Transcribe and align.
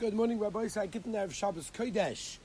Good 0.00 0.14
morning, 0.14 0.38
Rabbi. 0.38 0.66
So 0.68 0.80
I 0.80 0.86
get 0.86 1.04
in 1.04 1.12
there 1.12 1.24
of 1.24 1.34
Shabbos 1.34 1.70
Kodesh. 1.76 2.38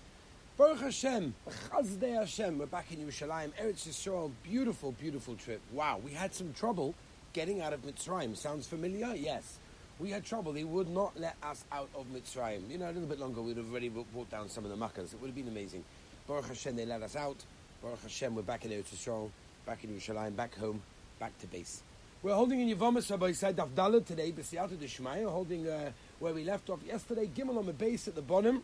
Baruch 0.58 0.82
Hashem, 0.82 1.34
Chazdei 1.70 2.14
Hashem. 2.14 2.58
We're 2.58 2.66
back 2.66 2.92
in 2.92 2.98
Yerushalayim, 2.98 3.54
Eretz 3.54 3.88
Yisrael. 3.88 4.30
Beautiful, 4.44 4.92
beautiful 4.92 5.36
trip. 5.36 5.62
Wow, 5.72 6.02
we 6.04 6.12
had 6.12 6.34
some 6.34 6.52
trouble 6.52 6.94
getting 7.32 7.62
out 7.62 7.72
of 7.72 7.82
Mitzrayim. 7.84 8.36
Sounds 8.36 8.68
familiar? 8.68 9.14
Yes. 9.16 9.58
We 10.00 10.10
had 10.10 10.26
trouble. 10.26 10.52
They 10.52 10.66
would 10.66 10.90
not 10.90 11.18
let 11.18 11.38
us 11.44 11.64
out 11.72 11.88
of 11.96 12.08
Mitzrayim. 12.08 12.70
You 12.70 12.78
know, 12.78 12.88
a 12.88 12.92
little 12.92 13.08
bit 13.08 13.22
longer, 13.22 13.42
we'd 13.42 13.56
have 13.56 13.72
already 13.72 13.88
brought 13.88 14.30
down 14.30 14.50
some 14.50 14.66
of 14.66 14.70
the 14.70 14.76
makkahs. 14.76 15.14
It 15.14 15.22
would 15.22 15.28
have 15.28 15.36
been 15.36 15.48
amazing. 15.48 15.86
Baruch 16.28 16.48
Hashem, 16.48 16.76
they 16.76 16.86
let 16.86 17.04
us 17.04 17.16
out. 17.16 17.38
Baruch 17.82 18.02
Hashem, 18.02 18.36
we're 18.36 18.42
back 18.42 18.66
in 18.66 18.72
Eretz 18.72 18.94
Yisrael, 18.94 19.30
back 19.66 19.82
in 19.86 19.92
Yerushalayim, 19.92 20.36
back 20.36 20.58
home, 20.58 20.82
back 21.20 21.32
to 21.40 21.48
base. 21.48 21.84
We're 22.22 22.34
holding 22.34 22.60
in 22.60 22.76
Yevamos 22.76 23.10
Rabbi 23.10 23.32
Said 23.32 23.56
Avdallah 23.56 24.06
today, 24.06 24.34
B'siyata 24.34 24.76
Deshmaya, 24.76 25.30
holding 25.30 25.70
uh, 25.70 25.92
where 26.20 26.34
we 26.34 26.44
left 26.44 26.70
off 26.70 26.80
yesterday, 26.86 27.30
Gimel 27.34 27.58
on 27.58 27.66
the 27.66 27.74
base 27.74 28.08
at 28.08 28.16
the 28.16 28.22
bottom, 28.22 28.64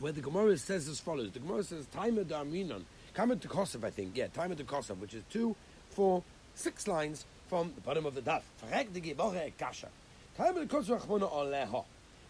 where 0.00 0.12
the 0.12 0.20
Gemara 0.20 0.56
says 0.56 0.88
as 0.88 1.00
follows. 1.00 1.30
The 1.32 1.38
Gemara 1.38 1.62
says, 1.62 1.86
Taima 1.94 2.24
Darminon, 2.24 2.82
Kamen 3.14 3.40
to 3.40 3.48
Kosov, 3.48 3.84
I 3.84 3.90
think, 3.90 4.16
yeah, 4.16 4.26
Taima 4.28 4.56
to 4.56 4.64
Kosov, 4.64 4.98
which 4.98 5.14
is 5.14 5.22
two, 5.30 5.54
four, 5.90 6.22
six 6.54 6.88
lines 6.88 7.24
from 7.48 7.72
the 7.74 7.80
bottom 7.82 8.06
of 8.06 8.14
the 8.14 8.22
daf. 8.22 8.42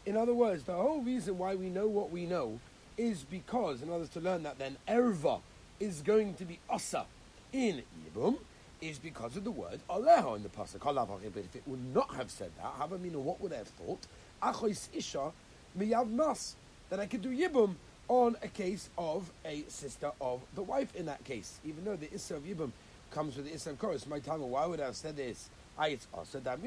In 0.05 0.17
other 0.17 0.35
words, 0.35 0.65
the 0.65 0.75
whole 0.75 1.01
reason 1.01 1.39
why 1.39 1.55
we 1.55 1.69
know 1.69 1.87
what 1.87 2.11
we 2.11 2.27
know 2.27 2.59
is 2.99 3.23
because, 3.23 3.83
in 3.83 3.89
order 3.89 4.07
to 4.07 4.21
learn 4.21 4.43
that 4.43 4.59
then 4.59 4.77
Erva 4.89 5.41
is 5.79 6.03
going 6.03 6.35
to 6.35 6.45
be 6.45 6.59
Asa 6.69 7.07
in 7.53 7.83
Yibum, 8.05 8.39
is 8.83 8.99
because 8.99 9.37
of 9.37 9.45
the 9.45 9.51
word 9.51 9.81
Aleha 9.89 10.37
in 10.37 10.43
the 10.43 10.49
pasuk. 10.49 10.83
But 10.83 11.45
if 11.45 11.57
it 11.57 11.63
would 11.67 11.95
not 11.95 12.15
have 12.17 12.31
said 12.31 12.51
that, 12.59 12.75
Havamina, 12.79 13.15
what 13.15 13.41
would 13.41 13.53
I 13.53 13.59
have 13.59 13.69
thought? 13.69 14.01
Achois 14.43 14.89
Isha 14.93 15.33
miyav 15.79 16.11
mas 16.11 16.57
that 16.91 17.01
I 17.01 17.07
could 17.07 17.23
do 17.23 17.31
Yibum 17.31 17.77
on 18.09 18.37
a 18.43 18.49
case 18.49 18.91
of 18.99 19.31
a 19.45 19.65
sister 19.69 20.11
of 20.21 20.43
the 20.55 20.63
wife. 20.63 20.95
In 20.97 21.07
that 21.07 21.25
case, 21.25 21.61
even 21.65 21.85
though 21.85 21.97
the 21.97 22.13
Issa 22.13 22.37
of 22.37 22.43
Yibum 22.43 22.73
comes 23.13 23.37
with 23.37 23.47
the 23.47 23.55
Issa 23.55 23.71
of 23.71 23.79
Chorus, 23.79 24.07
my 24.07 24.19
time. 24.19 24.41
Why 24.41 24.67
would 24.67 24.81
I 24.81 24.87
have 24.87 24.97
said 24.97 25.17
this? 25.17 25.49
I 25.79 25.89
it's 25.89 26.07
also 26.13 26.41
that. 26.41 26.59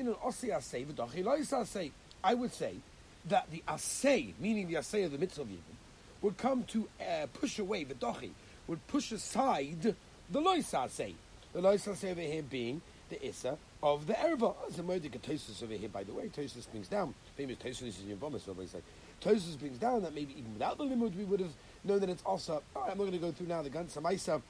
I 2.24 2.34
would 2.34 2.54
say 2.54 2.76
that 3.28 3.52
the 3.52 3.64
Asay, 3.68 4.34
meaning 4.40 4.68
the 4.68 4.76
Asay 4.76 5.06
of 5.06 5.12
the 5.12 5.18
mitzvah 5.18 5.42
of 5.42 5.48
Yibum, 5.50 5.76
would 6.22 6.38
come 6.38 6.64
to 6.64 6.88
uh, 7.02 7.28
push 7.34 7.60
away 7.60 7.84
the 7.84 7.94
Dachi, 7.94 8.32
would 8.68 8.88
push 8.88 9.12
aside 9.12 9.96
the 10.32 10.40
Lois 10.40 10.72
Asay 10.72 11.14
the 11.56 11.62
Loisas 11.62 12.04
over 12.12 12.20
here 12.20 12.44
being 12.44 12.82
the 13.10 13.26
Issa 13.26 13.58
of 13.82 14.08
the 14.08 14.14
Erva. 14.14 14.54
As 14.68 14.78
a 14.78 14.84
Modik 14.84 15.18
Tosus 15.22 15.64
over 15.64 15.74
here, 15.74 15.88
by 15.88 16.04
the 16.04 16.12
way, 16.12 16.28
Tosus 16.28 16.70
brings 16.70 16.90
down, 16.90 17.14
famous 17.38 17.56
Tosus 17.58 17.88
is 17.88 18.02
in 18.02 18.18
Yovamis, 18.18 18.42
so 18.42 18.54
say. 18.66 18.80
Tosus 19.22 19.58
brings 19.58 19.78
down 19.78 20.04
that 20.04 20.14
maybe 20.14 20.34
even 20.38 20.52
without 20.54 20.78
the 20.78 20.84
limud 20.84 21.16
we 21.16 21.24
would 21.24 21.40
have 21.40 21.54
known 21.86 22.02
that 22.02 22.10
it's 22.10 22.24
also, 22.24 22.62
I'm 22.76 22.90
not 22.90 22.98
going 22.98 23.14
to 23.14 23.18
go 23.20 23.32
through 23.32 23.48
now 23.48 23.62
the 23.62 23.70
Gan 23.70 23.86
Samaisa 23.86 24.42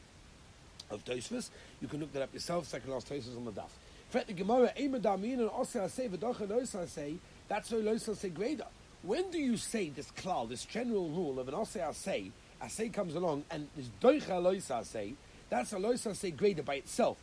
of 0.89 1.06
Tosfos. 1.06 1.52
You 1.80 1.88
can 1.88 2.00
look 2.00 2.12
that 2.14 2.23
up 2.23 2.34
yourself, 2.34 2.66
second 2.66 2.92
last 2.92 3.08
Tosus 3.08 3.38
on 3.38 3.45
the 3.45 3.52
Daf. 3.52 3.69
Fret 4.09 4.25
the 4.25 4.34
Gemara, 4.34 4.73
Eimadameen 4.75 5.34
and 5.34 5.50
Osa 5.52 5.88
say, 5.88 6.08
V'docha 6.08 6.47
Loisa 6.47 6.88
say, 6.88 7.17
that's 7.47 7.72
why 7.72 7.80
Loisa 7.80 8.16
say 8.16 8.30
greater. 8.30 8.66
When 9.03 9.30
do 9.30 9.38
you 9.38 9.58
say 9.58 9.90
this 9.90 10.09
klal, 10.17 10.50
this 10.50 10.66
general 10.66 11.09
rule 11.09 11.40
of 11.40 11.47
an 11.47 11.53
Osa 11.53 11.94
say, 11.94 12.31
Asay 12.64 12.92
comes 12.92 13.14
along 13.14 13.44
and 13.52 13.67
this 13.75 13.90
Doicha 14.02 14.42
Loisa 14.42 14.84
say, 14.84 15.14
that's 15.56 15.72
a 15.72 15.78
loisa 15.78 16.14
say 16.14 16.31
greater 16.31 16.64
by 16.64 16.75
itself. 16.75 17.17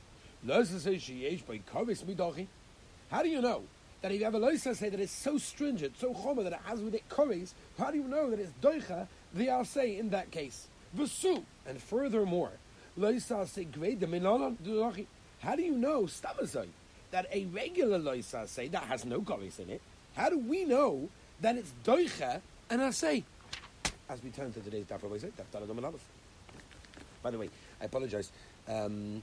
Loisa 0.47 0.80
say 0.80 0.94
sheyesh 0.94 1.44
by 1.47 1.61
kavis 1.70 2.02
midachi. 2.02 2.47
How 3.11 3.22
do 3.22 3.28
you 3.28 3.42
know 3.42 3.62
that 4.00 4.11
if 4.11 4.19
you 4.19 4.24
have 4.24 4.34
a 4.34 4.41
loisa 4.41 4.74
say 4.74 4.89
that 4.89 5.00
is 5.00 5.11
so 5.11 5.36
stringent, 5.36 5.98
so 5.98 6.14
chomer 6.14 6.42
that 6.44 6.55
it 6.55 6.61
has 6.64 6.80
with 6.80 6.94
it 6.94 7.06
kavis? 7.11 7.52
How 7.78 7.91
do 7.91 7.98
you 7.98 8.05
know 8.05 8.30
that 8.30 8.41
it's 8.41 8.52
doicha 8.62 9.06
the 9.34 9.64
say 9.64 9.98
in 9.98 10.08
that 10.11 10.30
case? 10.30 10.69
V'su 10.97 11.44
and 11.66 11.80
furthermore, 11.83 12.52
loisa 12.98 13.47
say 13.47 13.64
greater 13.64 14.07
midachi. 14.07 15.07
How 15.40 15.55
do 15.55 15.62
you 15.62 15.73
know 15.73 16.05
stamazai 16.05 16.68
that 17.11 17.27
a 17.30 17.45
regular 17.46 17.98
loisa 17.98 18.48
say 18.48 18.68
that 18.68 18.84
has 18.84 19.05
no 19.05 19.20
kavis 19.20 19.61
in 19.61 19.68
it? 19.68 19.83
How 20.17 20.30
do 20.30 20.39
we 20.39 20.64
know 20.64 21.11
that 21.42 21.57
it's 21.57 21.74
doicha 21.84 22.40
and 22.70 22.95
say? 22.95 23.24
As 24.08 24.23
we 24.23 24.30
turn 24.30 24.52
to 24.55 24.61
today's 24.61 24.86
daf, 24.86 25.02
By 27.23 27.30
the 27.30 27.39
way, 27.39 27.51
I 27.83 27.87
apologize. 27.87 28.31
Um, 28.69 29.23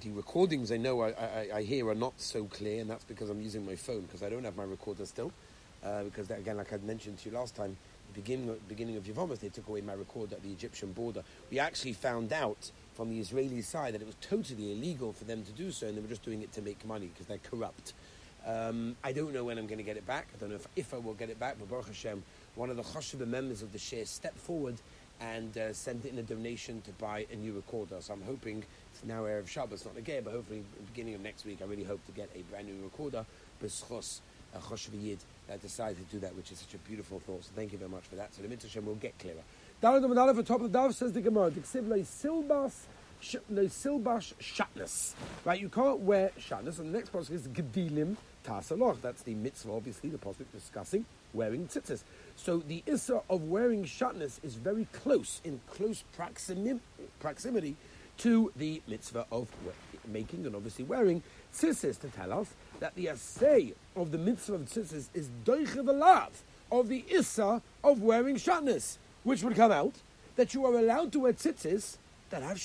the 0.00 0.10
recordings 0.10 0.72
I 0.72 0.76
know 0.76 1.00
I, 1.00 1.10
I, 1.10 1.48
I, 1.54 1.62
hear 1.62 1.88
are 1.88 1.94
not 1.94 2.12
so 2.20 2.44
clear, 2.44 2.80
and 2.80 2.90
that's 2.90 3.04
because 3.04 3.30
I'm 3.30 3.40
using 3.40 3.64
my 3.64 3.76
phone 3.76 4.02
because 4.02 4.22
I 4.22 4.28
don't 4.28 4.44
have 4.44 4.56
my 4.56 4.64
recorder 4.64 5.06
still. 5.06 5.32
Uh, 5.84 6.02
because 6.02 6.26
that, 6.26 6.40
again, 6.40 6.56
like 6.56 6.72
I 6.72 6.78
mentioned 6.78 7.18
to 7.18 7.30
you 7.30 7.36
last 7.36 7.54
time, 7.54 7.76
beginning 8.12 8.48
of, 8.48 8.68
beginning 8.68 8.96
of 8.96 9.04
Yevamos, 9.04 9.38
they 9.38 9.48
took 9.48 9.68
away 9.68 9.80
my 9.80 9.92
recorder 9.92 10.34
at 10.34 10.42
the 10.42 10.50
Egyptian 10.50 10.92
border. 10.92 11.22
We 11.50 11.60
actually 11.60 11.92
found 11.92 12.32
out 12.32 12.72
from 12.94 13.10
the 13.10 13.20
Israeli 13.20 13.62
side 13.62 13.94
that 13.94 14.02
it 14.02 14.06
was 14.06 14.16
totally 14.20 14.72
illegal 14.72 15.12
for 15.12 15.24
them 15.24 15.44
to 15.44 15.52
do 15.52 15.70
so, 15.70 15.86
and 15.86 15.96
they 15.96 16.00
were 16.00 16.08
just 16.08 16.24
doing 16.24 16.42
it 16.42 16.52
to 16.54 16.62
make 16.62 16.84
money 16.84 17.06
because 17.06 17.26
they're 17.26 17.38
corrupt. 17.38 17.92
Um, 18.44 18.96
I 19.04 19.12
don't 19.12 19.32
know 19.32 19.44
when 19.44 19.58
I'm 19.58 19.66
going 19.66 19.78
to 19.78 19.84
get 19.84 19.96
it 19.96 20.06
back. 20.06 20.28
I 20.34 20.40
don't 20.40 20.50
know 20.50 20.56
if, 20.56 20.66
if 20.74 20.94
I 20.94 20.98
will 20.98 21.14
get 21.14 21.30
it 21.30 21.38
back, 21.38 21.56
but 21.58 21.68
Baruch 21.70 21.88
Hashem, 21.88 22.22
one 22.56 22.70
of 22.70 22.76
the 22.76 22.82
Choshev 22.82 23.24
members 23.26 23.62
of 23.62 23.72
the 23.72 23.78
share 23.78 24.04
stepped 24.04 24.38
forward 24.38 24.76
and 25.20 25.56
uh, 25.56 25.72
sent 25.72 26.04
in 26.04 26.18
a 26.18 26.22
donation 26.22 26.80
to 26.82 26.92
buy 26.92 27.26
a 27.32 27.36
new 27.36 27.52
recorder. 27.52 27.96
So 28.00 28.14
I'm 28.14 28.22
hoping 28.22 28.64
it's 28.92 29.04
now 29.04 29.22
Erev 29.22 29.48
Shabbos, 29.48 29.84
not 29.84 29.96
again, 29.96 30.22
but 30.24 30.32
hopefully 30.32 30.64
beginning 30.92 31.14
of 31.14 31.20
next 31.22 31.44
week, 31.44 31.58
I 31.62 31.64
really 31.64 31.84
hope 31.84 32.04
to 32.06 32.12
get 32.12 32.30
a 32.34 32.42
brand 32.50 32.66
new 32.66 32.82
recorder. 32.84 33.24
B'schos 33.62 34.20
a 34.54 34.58
Chosh 34.58 34.88
Yid 34.92 35.18
that 35.48 35.60
decided 35.62 35.96
to 35.96 36.14
do 36.14 36.20
that, 36.20 36.34
which 36.36 36.52
is 36.52 36.58
such 36.58 36.74
a 36.74 36.78
beautiful 36.78 37.20
thought. 37.20 37.44
So 37.44 37.50
thank 37.54 37.72
you 37.72 37.78
very 37.78 37.90
much 37.90 38.04
for 38.04 38.16
that. 38.16 38.34
So 38.34 38.42
the 38.42 38.48
Mitzvah 38.48 38.80
will 38.80 38.94
get 38.94 39.18
clearer. 39.18 39.42
Down 39.80 39.96
at 39.96 40.36
the 40.36 40.42
top 40.42 40.60
of 40.60 40.72
the 40.72 40.78
Dove 40.78 40.94
says 40.94 41.12
the 41.12 41.20
Gemara, 41.20 41.50
Silbas 41.50 42.72
silbash 43.22 44.34
shatness. 44.40 45.14
Right, 45.44 45.60
you 45.60 45.68
can't 45.68 46.00
wear 46.00 46.30
shatness. 46.38 46.78
And 46.78 46.94
the 46.94 46.98
next 46.98 47.12
pasuk 47.12 47.32
is 47.32 47.48
gedilim 47.48 48.16
tasaloch. 48.44 49.00
That's 49.00 49.22
the 49.22 49.34
mitzvah, 49.34 49.72
obviously, 49.72 50.10
the 50.10 50.18
pasuk 50.18 50.44
discussing 50.52 51.04
wearing 51.36 51.68
tzitzis. 51.68 52.02
So 52.36 52.58
the 52.58 52.82
issa 52.86 53.20
of 53.30 53.42
wearing 53.42 53.84
shatness 53.84 54.42
is 54.42 54.54
very 54.54 54.86
close, 54.92 55.40
in 55.44 55.60
close 55.70 56.02
proximi- 56.18 56.80
proximity 57.20 57.76
to 58.18 58.52
the 58.56 58.82
mitzvah 58.88 59.26
of 59.30 59.48
making 60.06 60.46
and 60.46 60.56
obviously 60.56 60.84
wearing 60.84 61.22
tzitzis 61.54 62.00
to 62.00 62.08
tell 62.08 62.32
us 62.32 62.54
that 62.80 62.94
the 62.94 63.08
assay 63.08 63.74
of 63.94 64.10
the 64.10 64.18
mitzvah 64.18 64.54
of 64.54 64.62
tzitzis 64.62 65.08
is 65.14 65.28
doichev 65.44 66.30
of 66.72 66.88
the 66.88 67.04
issa 67.08 67.62
of 67.84 68.02
wearing 68.02 68.36
shatness, 68.36 68.98
which 69.22 69.42
would 69.42 69.54
come 69.54 69.72
out 69.72 69.94
that 70.36 70.54
you 70.54 70.64
are 70.66 70.78
allowed 70.78 71.12
to 71.12 71.20
wear 71.20 71.32
tzitzis 71.32 71.96
that 72.30 72.42
have 72.42 72.58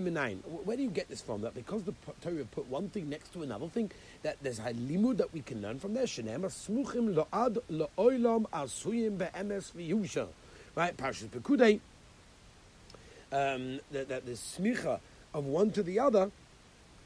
minayin. 0.00 0.38
Where 0.64 0.76
do 0.76 0.82
you 0.82 0.90
get 0.90 1.08
this 1.08 1.20
from? 1.20 1.42
That 1.42 1.54
because 1.54 1.84
the 1.84 1.94
Torah 2.20 2.44
put 2.44 2.68
one 2.68 2.88
thing 2.88 3.08
next 3.08 3.32
to 3.34 3.42
another 3.42 3.68
thing, 3.68 3.90
that 4.26 4.36
there's 4.42 4.58
a 4.58 4.72
limud 4.72 5.18
that 5.18 5.32
we 5.32 5.40
can 5.40 5.62
learn 5.62 5.78
from 5.78 5.94
there. 5.94 6.02
Shenema 6.02 6.46
smuchim 6.46 7.14
lo'ad 7.14 7.58
lo'olam 7.70 8.44
asuyim 8.50 9.16
be'emes 9.18 9.70
v'yusha. 9.70 10.26
Right? 10.74 10.96
Parshas 10.96 11.28
Pekudei. 11.28 11.78
Um, 13.30 13.78
that, 13.92 14.08
that 14.08 14.26
the 14.26 14.32
smicha 14.32 14.98
of 15.32 15.46
one 15.46 15.70
to 15.70 15.84
the 15.84 16.00
other 16.00 16.32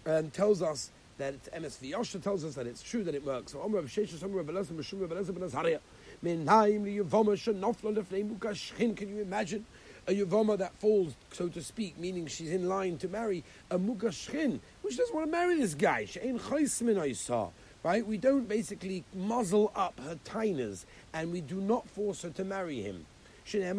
um, 0.07 0.31
tells 0.31 0.63
us 0.63 0.89
that 1.19 1.35
it's 1.35 1.51
emes 1.51 1.77
v'yosha 1.79 2.23
tells 2.23 2.43
us 2.43 2.55
that 2.55 2.67
it's 2.67 2.83
true 2.83 3.05
that 3.05 3.15
it 3.15 3.23
works. 3.23 3.53
So 3.53 3.61
Omer 3.61 3.81
of 3.81 3.85
Sheshes, 3.85 4.25
Omer 4.25 4.41
of 4.41 4.47
Elazar, 4.47 4.73
Meshum 4.73 5.03
of 5.03 5.11
Elazar 5.11 5.35
ben 5.35 5.43
Azariah. 5.47 5.81
Minayim 6.25 6.87
liyavoma 6.87 7.37
shenofla 7.37 8.03
lefnei 8.03 8.27
mukashchin. 8.27 8.97
Can 8.97 9.15
you 9.15 9.21
imagine? 9.21 9.67
A 10.07 10.13
Yavama 10.13 10.57
that 10.59 10.75
falls, 10.77 11.15
so 11.33 11.49
to 11.49 11.63
speak, 11.63 11.99
meaning 11.99 12.27
she's 12.27 12.53
in 12.53 12.69
line 12.69 12.99
to 12.99 13.09
marry 13.09 13.43
a 13.71 13.79
Mugashchin, 13.79 14.61
which 14.83 14.97
doesn't 14.97 15.15
want 15.15 15.27
to 15.27 15.31
marry 15.31 15.57
this 15.57 15.75
guy. 15.75 16.05
She 16.05 16.21
ain't 16.21 16.41
Khayesmin 16.41 16.97
Aysa. 16.97 17.51
Right? 17.83 18.07
We 18.07 18.19
don't 18.19 18.47
basically 18.47 19.05
muzzle 19.15 19.73
up 19.75 19.99
her 20.01 20.19
tainas 20.27 20.85
and 21.15 21.33
we 21.33 21.41
do 21.41 21.63
not 21.63 21.89
force 21.89 22.21
her 22.23 22.31
to 22.31 22.45
marry 22.45 22.83
him. 22.83 23.07
Right? 23.55 23.75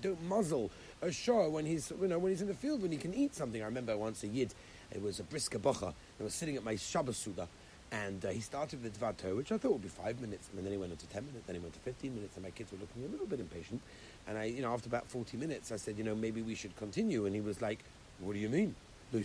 Don't 0.00 0.22
muzzle 0.28 0.70
a 1.02 1.10
shah 1.10 1.48
when 1.48 1.66
he's 1.66 1.92
you 2.00 2.06
know 2.06 2.20
when 2.20 2.30
he's 2.30 2.40
in 2.40 2.46
the 2.46 2.54
field 2.54 2.82
when 2.82 2.92
he 2.92 2.98
can 2.98 3.12
eat 3.14 3.34
something. 3.34 3.60
I 3.60 3.66
remember 3.66 3.96
once 3.96 4.22
a 4.22 4.28
yid, 4.28 4.54
it 4.92 5.02
was 5.02 5.18
a 5.18 5.24
brisker 5.24 5.58
bocha, 5.58 5.92
I 6.20 6.22
was 6.22 6.34
sitting 6.34 6.56
at 6.56 6.62
my 6.62 6.76
Shabbos 6.76 7.16
Suda 7.16 7.48
and 7.90 8.24
uh, 8.24 8.28
he 8.28 8.40
started 8.40 8.82
with 8.82 8.98
Dvar 9.00 9.36
which 9.36 9.50
I 9.50 9.58
thought 9.58 9.72
would 9.72 9.82
be 9.82 9.88
five 9.88 10.20
minutes, 10.20 10.48
and 10.54 10.64
then 10.64 10.72
he 10.72 10.78
went 10.78 10.92
into 10.92 11.06
ten 11.06 11.24
minutes, 11.26 11.46
then 11.46 11.56
he 11.56 11.60
went 11.60 11.74
to 11.74 11.80
fifteen 11.80 12.14
minutes, 12.14 12.36
and 12.36 12.44
my 12.44 12.50
kids 12.50 12.70
were 12.72 12.78
looking 12.78 13.04
a 13.04 13.08
little 13.08 13.26
bit 13.26 13.40
impatient. 13.40 13.80
And 14.26 14.36
I, 14.36 14.44
you 14.44 14.62
know, 14.62 14.72
after 14.72 14.88
about 14.88 15.06
forty 15.08 15.36
minutes, 15.36 15.72
I 15.72 15.76
said, 15.76 15.96
you 15.96 16.04
know, 16.04 16.14
maybe 16.14 16.42
we 16.42 16.54
should 16.54 16.76
continue. 16.76 17.26
And 17.26 17.34
he 17.34 17.40
was 17.40 17.62
like, 17.62 17.78
"What 18.20 18.34
do 18.34 18.38
you 18.38 18.48
mean? 18.48 18.74
You 19.12 19.24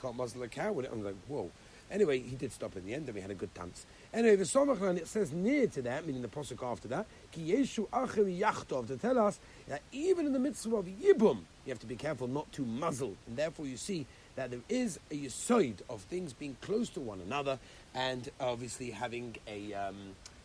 can't 0.00 0.16
muzzle 0.16 0.42
a 0.42 0.48
cow 0.48 0.72
with 0.72 0.86
it." 0.86 0.92
I'm 0.92 1.04
like, 1.04 1.16
"Whoa." 1.28 1.50
Anyway, 1.90 2.18
he 2.18 2.34
did 2.34 2.50
stop 2.50 2.76
in 2.76 2.86
the 2.86 2.94
end, 2.94 3.06
and 3.06 3.14
we 3.14 3.20
had 3.20 3.30
a 3.30 3.34
good 3.34 3.52
dance. 3.52 3.84
Anyway, 4.12 4.36
the 4.36 4.44
Somachlan, 4.44 4.96
it 4.96 5.06
says 5.06 5.32
near 5.32 5.66
to 5.66 5.82
that, 5.82 6.06
meaning 6.06 6.22
the 6.22 6.28
Pasuk 6.28 6.64
after 6.64 6.88
that, 6.88 7.06
Ki 7.30 7.52
Yeshu 7.52 7.86
Acher 7.90 8.40
Yachtov, 8.40 8.86
to 8.86 8.96
tell 8.96 9.18
us 9.18 9.38
that 9.68 9.82
even 9.92 10.26
in 10.26 10.32
the 10.32 10.38
midst 10.38 10.64
of 10.64 10.72
Yibum, 10.72 11.40
you 11.64 11.70
have 11.70 11.78
to 11.80 11.86
be 11.86 11.96
careful 11.96 12.26
not 12.26 12.50
to 12.52 12.62
muzzle. 12.62 13.14
And 13.26 13.36
therefore, 13.36 13.66
you 13.66 13.76
see 13.76 14.06
that 14.36 14.50
there 14.50 14.60
is 14.68 14.98
a 15.10 15.14
yisoid 15.14 15.76
of 15.88 16.02
things 16.02 16.32
being 16.32 16.56
close 16.60 16.88
to 16.90 17.00
one 17.00 17.20
another 17.20 17.58
and 17.94 18.30
obviously 18.40 18.90
having 18.90 19.36
a, 19.46 19.72
um, 19.74 19.96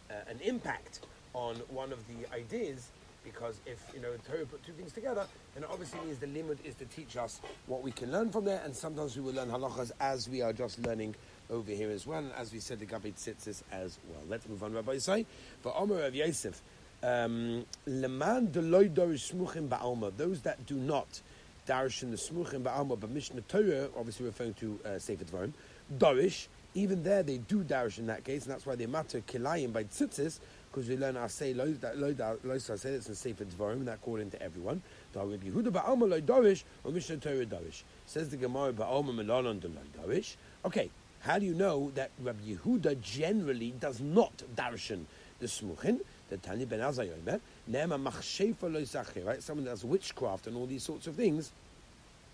uh, 0.09 0.13
an 0.29 0.39
impact 0.43 1.01
on 1.33 1.55
one 1.69 1.91
of 1.91 1.99
the 2.07 2.35
ideas 2.35 2.89
because 3.23 3.59
if 3.65 3.79
you 3.93 4.01
know 4.01 4.09
Torah 4.27 4.45
put 4.45 4.63
two 4.65 4.71
things 4.73 4.91
together, 4.91 5.25
then 5.53 5.63
obviously 5.69 5.99
means 6.01 6.17
the 6.19 6.27
limud 6.27 6.57
is 6.63 6.75
to 6.75 6.85
teach 6.85 7.17
us 7.17 7.41
what 7.67 7.81
we 7.83 7.91
can 7.91 8.11
learn 8.11 8.31
from 8.31 8.45
there, 8.45 8.61
and 8.63 8.75
sometimes 8.75 9.15
we 9.15 9.21
will 9.21 9.33
learn 9.33 9.49
halachas 9.49 9.91
as 9.99 10.29
we 10.29 10.41
are 10.41 10.53
just 10.53 10.79
learning 10.79 11.15
over 11.49 11.71
here 11.71 11.89
as 11.89 12.07
well, 12.07 12.19
and 12.19 12.31
as 12.33 12.53
we 12.53 12.59
said, 12.59 12.79
the 12.79 12.85
Gabit 12.85 13.15
Tzitzis 13.15 13.61
as 13.71 13.99
well. 14.09 14.21
Let's 14.27 14.47
move 14.47 14.63
on, 14.63 14.73
Rabbi 14.73 14.95
Yisai. 14.95 15.25
For 15.61 15.75
Omer 15.77 16.03
of 16.03 16.15
Yosef, 16.15 16.61
um, 17.03 17.65
Leman 17.85 18.47
deloy 18.47 18.89
smuchim 18.93 20.17
those 20.17 20.41
that 20.41 20.65
do 20.65 20.75
not 20.75 21.21
darshan 21.69 22.09
the 22.09 22.17
smuchim 22.17 22.63
ba'alma, 22.63 22.99
but 22.99 23.11
Mishnah 23.11 23.41
Torah, 23.41 23.89
obviously 23.95 24.25
referring 24.25 24.55
to 24.55 24.79
uh, 24.83 24.97
Sefer 24.97 25.23
Dvarim, 25.23 25.53
dorish, 25.97 26.47
even 26.73 27.03
there 27.03 27.21
they 27.21 27.37
do 27.37 27.63
darish 27.63 27.99
in 27.99 28.07
that 28.07 28.23
case, 28.23 28.43
and 28.43 28.51
that's 28.51 28.65
why 28.65 28.75
they 28.75 28.87
matter 28.87 29.21
kilayim 29.21 29.71
by 29.71 29.83
tzitzis, 29.83 30.39
because 30.71 30.89
we 30.89 30.97
learn 30.97 31.15
our 31.15 31.29
say 31.29 31.53
lo 31.53 31.65
lo 31.93 32.57
say 32.57 32.89
it's 32.89 33.07
in 33.07 33.15
Sefer 33.15 33.45
Dvarim, 33.45 33.73
and 33.73 33.87
that 33.87 33.95
according 33.95 34.31
to 34.31 34.41
everyone. 34.41 34.81
Rabbi 35.13 35.37
Yehuda 35.37 35.67
ba'alma 35.67 36.09
lo 36.09 36.19
darish, 36.19 36.63
or 36.83 36.91
Mishnah 36.91 37.17
Torah 37.17 37.45
darish. 37.45 37.83
Says 38.07 38.29
the 38.29 38.37
Gemara 38.37 38.73
ba'alma 38.73 39.13
melon 39.13 39.59
de 39.59 39.67
lo 39.67 39.81
darish. 40.01 40.37
Okay, 40.65 40.89
how 41.21 41.37
do 41.37 41.45
you 41.45 41.53
know 41.53 41.91
that 41.95 42.09
Rabbi 42.19 42.55
Yehuda 42.55 42.99
generally 43.01 43.75
does 43.79 43.99
not 43.99 44.41
darshan 44.55 45.03
the 45.39 45.45
smuchin? 45.45 45.99
The 46.29 46.37
Tanya 46.37 46.67
ben 46.67 46.79
Azayomer, 46.79 47.39
Nema 47.69 48.01
machshefa 48.01 48.71
lo 48.71 49.25
right? 49.25 49.41
Someone 49.41 49.65
that 49.65 49.71
does 49.71 49.83
witchcraft 49.83 50.45
and 50.45 50.55
all 50.55 50.67
these 50.67 50.83
sorts 50.83 51.07
of 51.07 51.15
things 51.15 51.51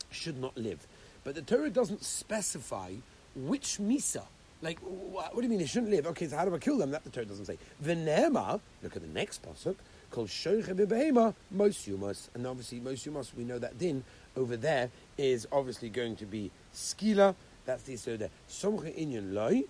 should 0.10 0.40
not 0.40 0.58
live. 0.58 0.88
But 1.24 1.36
the 1.36 1.42
Torah 1.42 1.70
doesn't 1.70 2.04
specify 2.04 2.94
which 3.36 3.78
misa. 3.78 4.24
Like, 4.62 4.80
what, 4.80 5.36
do 5.36 5.42
you 5.42 5.50
mean 5.50 5.60
they 5.60 5.66
shouldn't 5.66 5.92
live? 5.92 6.08
Okay, 6.08 6.28
so 6.28 6.38
how 6.38 6.46
do 6.46 6.56
I 6.56 6.60
kill 6.60 6.78
them? 6.78 6.92
That 6.92 7.04
the 7.04 7.10
Torah 7.10 7.26
doesn't 7.26 7.46
say. 7.46 7.58
Venema, 7.84 8.60
look 8.82 8.96
at 8.96 9.02
the 9.02 9.08
next 9.08 9.44
pasuk, 9.44 9.76
called 10.12 10.28
Shoiche 10.28 10.74
Bibehema, 10.74 11.34
Mosumas. 11.54 12.30
And 12.34 12.48
obviously, 12.48 12.80
Mosumas, 12.80 13.34
we 13.36 13.44
know 13.44 13.60
that 13.60 13.78
din 13.78 14.04
over 14.38 14.56
there 14.56 14.90
is 15.18 15.48
obviously 15.52 15.90
going 15.90 16.16
to 16.18 16.26
be 16.26 16.52
Skila. 16.74 17.36
That's 17.66 17.84
the 17.84 17.98
so 17.98 18.16
there. 18.16 18.30
Somche 18.48 18.96
Inyan 18.98 19.34
Loi, 19.34 19.64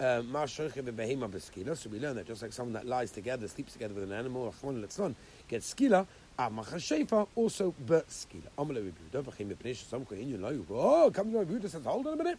uh, 0.00 0.22
so 0.46 1.90
we 1.90 1.98
learn 1.98 2.16
that 2.16 2.26
just 2.26 2.40
like 2.40 2.52
someone 2.54 2.72
that 2.72 2.86
lies 2.86 3.10
together, 3.10 3.46
sleeps 3.48 3.74
together 3.74 3.92
with 3.92 4.04
an 4.04 4.12
animal, 4.12 4.54
or 4.62 5.14
gets 5.46 5.74
skila, 5.74 6.06
also 6.38 7.74
but 7.86 8.08
skila. 8.08 8.46
Oh, 10.70 11.10
come 11.12 11.32
to 11.32 11.38
Rebuta 11.38 11.68
says, 11.68 11.84
hold 11.84 12.06
on 12.06 12.14
a 12.14 12.16
minute. 12.16 12.38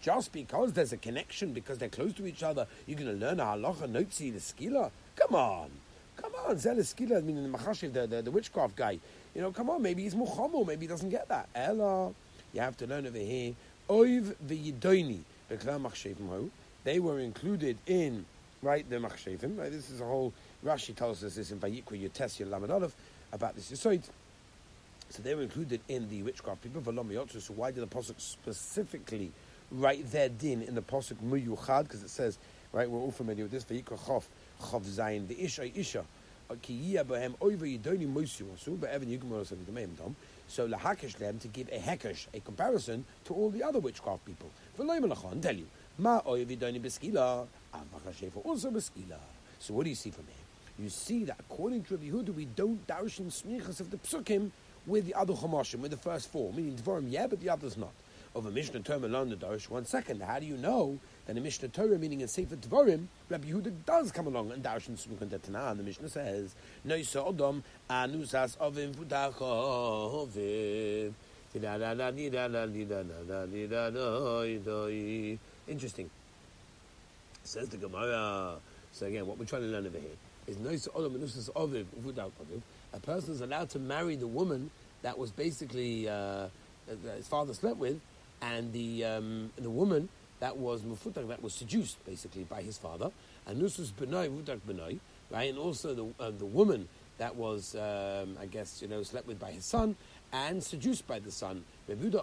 Just 0.00 0.32
because 0.32 0.72
there's 0.72 0.92
a 0.92 0.96
connection, 0.96 1.52
because 1.52 1.78
they're 1.78 1.88
close 1.88 2.12
to 2.14 2.26
each 2.26 2.42
other, 2.42 2.66
you're 2.86 2.98
going 2.98 3.18
to 3.18 3.26
learn 3.26 3.40
a 3.40 3.44
halacha, 3.44 3.88
notzi, 3.88 4.32
the 4.32 4.38
skila? 4.38 4.90
Come 5.16 5.34
on. 5.34 5.70
Come 6.16 6.32
on, 6.46 6.58
Zel 6.58 6.76
skila, 6.76 7.18
I 7.18 7.20
mean, 7.22 7.50
the 7.50 7.58
machashiv, 7.58 7.92
the, 7.92 8.06
the, 8.06 8.22
the 8.22 8.30
witchcraft 8.30 8.76
guy. 8.76 8.98
You 9.34 9.42
know, 9.42 9.50
come 9.50 9.70
on, 9.70 9.82
maybe 9.82 10.02
he's 10.02 10.14
muchamo, 10.14 10.66
maybe 10.66 10.82
he 10.82 10.86
doesn't 10.88 11.10
get 11.10 11.28
that. 11.28 11.48
Ella, 11.54 12.12
you 12.52 12.60
have 12.60 12.76
to 12.78 12.86
learn 12.86 13.06
over 13.06 13.18
here. 13.18 13.54
Oiv 13.88 14.34
v'yidoini, 14.46 15.20
b'kla 15.50 16.50
they 16.84 16.98
were 16.98 17.18
included 17.18 17.78
in 17.86 18.24
right 18.62 18.88
the 18.88 18.96
machshevim. 18.96 19.58
Right? 19.58 19.70
This 19.70 19.90
is 19.90 20.00
a 20.00 20.04
whole. 20.04 20.32
Rashi 20.64 20.94
tells 20.94 21.24
us 21.24 21.34
this 21.34 21.50
in 21.50 21.58
Vayikra 21.58 22.08
Yotes 22.08 22.50
Lamed 22.50 22.70
Aleph 22.70 22.94
about 23.34 23.54
this 23.54 23.70
Yisoid. 23.70 24.02
So 25.10 25.22
they 25.22 25.34
were 25.34 25.42
included 25.42 25.80
in 25.88 26.08
the 26.08 26.22
witchcraft 26.22 26.62
people. 26.62 26.82
So 26.82 27.54
why 27.54 27.70
did 27.70 27.82
the 27.82 27.86
posuk 27.86 28.20
specifically 28.20 29.32
write 29.70 30.10
their 30.10 30.28
din 30.28 30.62
in 30.62 30.74
the 30.74 30.82
posuk 30.82 31.16
muyuchad? 31.22 31.84
Because 31.84 32.02
it 32.02 32.10
says 32.10 32.38
right, 32.72 32.90
we're 32.90 33.00
all 33.00 33.10
familiar 33.10 33.44
with 33.44 33.52
this. 33.52 33.64
Vayikra 33.64 33.98
Chof 33.98 34.24
Zayin 34.82 35.28
the 35.28 35.42
Isha 35.42 35.78
Isha. 35.78 36.04
So 40.46 40.66
them 40.66 41.38
to 41.38 41.48
give 41.48 41.68
a 41.68 41.78
hekesh, 41.78 42.26
a 42.34 42.40
comparison 42.40 43.04
to 43.24 43.32
all 43.32 43.48
the 43.50 43.62
other 43.62 43.78
witchcraft 43.78 44.26
people. 44.26 44.50
Tell 44.76 45.56
you, 45.56 45.66
Ma 45.96 46.18
also. 46.18 46.44
So 49.58 49.74
what 49.74 49.84
do 49.84 49.90
you 49.90 49.96
see 49.96 50.10
from 50.10 50.26
here? 50.26 50.43
You 50.78 50.88
see 50.88 51.24
that 51.24 51.36
according 51.38 51.84
to 51.84 51.96
Rabbi 51.96 52.10
Yehuda, 52.10 52.34
we 52.34 52.46
don't 52.46 52.84
darshan 52.86 53.26
smichas 53.26 53.80
of 53.80 53.90
the 53.90 53.96
psukim 53.98 54.50
with 54.86 55.06
the 55.06 55.14
other 55.14 55.32
chomashim, 55.32 55.78
with 55.78 55.92
the 55.92 55.96
first 55.96 56.30
four. 56.30 56.52
Meaning 56.52 56.76
Dvarim, 56.76 57.06
yeah, 57.08 57.26
but 57.26 57.40
the 57.40 57.48
others 57.48 57.76
not. 57.76 57.92
Of 58.34 58.46
a 58.46 58.50
Mishnah 58.50 58.80
Torah 58.80 58.98
alone 58.98 59.30
the 59.30 59.36
Darish, 59.36 59.70
one 59.70 59.86
second, 59.86 60.20
how 60.20 60.40
do 60.40 60.46
you 60.46 60.56
know 60.56 60.98
that 61.26 61.36
a 61.36 61.40
Mishnah 61.40 61.68
Torah, 61.68 61.96
meaning 61.96 62.20
in 62.20 62.26
Sefer 62.26 62.56
Dvarim, 62.56 63.06
Rabbi 63.28 63.46
Yehuda 63.46 63.72
does 63.86 64.10
come 64.10 64.26
along 64.26 64.50
and 64.50 64.64
darshan 64.64 64.98
smichas 64.98 65.30
the 65.30 65.38
Tanah, 65.38 65.70
and 65.70 65.78
the 65.78 65.84
Mishnah 65.84 66.08
says, 66.08 66.56
No 66.82 66.96
Odom 66.96 67.62
anusas 67.88 68.56
ovim. 68.58 68.92
Interesting. 75.68 76.10
Says 77.44 77.68
the 77.68 77.76
Gemara. 77.76 78.56
So 78.90 79.06
again, 79.06 79.26
what 79.26 79.38
we're 79.38 79.44
trying 79.44 79.62
to 79.62 79.68
learn 79.68 79.86
over 79.86 79.98
here 79.98 80.10
is 80.46 80.56
nois 80.56 80.88
nusas 80.88 81.50
oviv 81.54 81.86
oviv. 82.02 82.62
A 82.92 83.00
person 83.00 83.34
is 83.34 83.40
allowed 83.40 83.70
to 83.70 83.78
marry 83.78 84.16
the 84.16 84.26
woman 84.26 84.70
that 85.02 85.18
was 85.18 85.30
basically 85.30 86.08
uh, 86.08 86.46
his 87.16 87.26
father 87.28 87.54
slept 87.54 87.76
with, 87.76 88.00
and 88.42 88.72
the 88.72 89.04
um, 89.04 89.50
the 89.56 89.70
woman 89.70 90.08
that 90.40 90.56
was 90.56 90.82
mufutak 90.82 91.28
that 91.28 91.42
was 91.42 91.54
seduced 91.54 92.04
basically 92.04 92.44
by 92.44 92.62
his 92.62 92.78
father, 92.78 93.10
and 93.46 93.60
nusas 93.60 93.92
benoi 93.92 94.28
vudak 94.28 94.60
benoi, 94.68 94.98
right, 95.30 95.50
and 95.50 95.58
also 95.58 95.94
the 95.94 96.06
uh, 96.22 96.30
the 96.30 96.46
woman 96.46 96.88
that 97.18 97.36
was 97.36 97.74
um, 97.76 98.36
I 98.40 98.46
guess 98.46 98.82
you 98.82 98.88
know 98.88 99.02
slept 99.02 99.26
with 99.26 99.38
by 99.38 99.52
his 99.52 99.64
son, 99.64 99.96
and 100.32 100.62
seduced 100.62 101.06
by 101.06 101.18
the 101.20 101.30
son. 101.30 101.64
In 101.88 101.96
other 102.04 102.18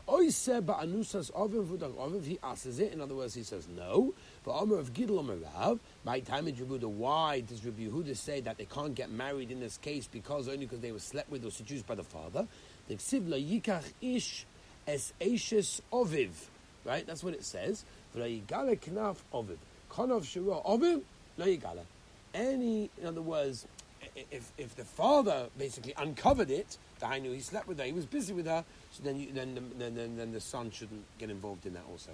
words, 3.15 3.33
he 3.33 3.44
says 3.44 3.68
no. 3.77 4.13
For 4.43 4.59
Omer 4.59 4.79
of 4.79 4.91
Gidl 4.93 5.43
Rav, 5.53 5.79
my 6.03 6.19
time 6.19 6.47
in 6.47 6.55
Rebuda, 6.55 6.89
why 6.89 7.41
does 7.41 7.63
Rabbi 7.63 7.83
Yehuda 7.83 8.17
say 8.17 8.41
that 8.41 8.57
they 8.57 8.65
can't 8.65 8.95
get 8.95 9.11
married 9.11 9.51
in 9.51 9.59
this 9.59 9.77
case 9.77 10.07
because 10.11 10.47
only 10.47 10.65
because 10.65 10.79
they 10.79 10.91
were 10.91 10.99
slept 10.99 11.29
with 11.29 11.45
or 11.45 11.51
seduced 11.51 11.85
by 11.85 11.93
the 11.93 12.03
father? 12.03 12.47
The 12.88 12.95
ksivla 12.95 13.39
yikach 13.39 13.83
ish 14.01 14.45
es 14.88 15.13
oviv. 15.21 16.31
Right, 16.83 17.05
that's 17.05 17.23
what 17.23 17.35
it 17.35 17.45
says. 17.45 17.85
V'layigale 18.15 18.79
knaf 18.79 19.17
oviv. 19.31 19.57
Kanov 19.91 20.25
shira 20.25 20.56
oviv 20.66 21.04
lo 21.37 21.45
yigale. 21.45 21.83
Any, 22.33 22.89
in 22.99 23.06
other 23.06 23.21
words, 23.21 23.68
if 24.31 24.51
if 24.57 24.75
the 24.75 24.85
father 24.85 25.49
basically 25.56 25.94
uncovered 25.97 26.49
it 26.49 26.80
that 26.99 27.11
I 27.11 27.19
knew 27.19 27.31
he 27.31 27.42
slept 27.42 27.68
with 27.68 27.77
her, 27.77 27.85
he 27.85 27.92
was 27.92 28.07
busy 28.07 28.33
with 28.33 28.47
her, 28.47 28.66
so 28.92 29.04
then, 29.04 29.19
you, 29.19 29.27
then, 29.31 29.54
the, 29.54 29.61
then, 29.77 29.94
then, 29.94 30.18
then, 30.18 30.31
the 30.31 30.42
son 30.42 30.71
shouldn't 30.71 31.04
get 31.19 31.30
involved 31.30 31.68
in 31.68 31.73
that 31.73 31.83
also. 31.92 32.11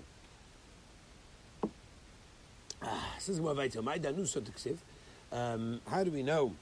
Um, 5.31 5.81
how 5.89 6.03
do 6.03 6.11
we 6.11 6.23
know? 6.23 6.53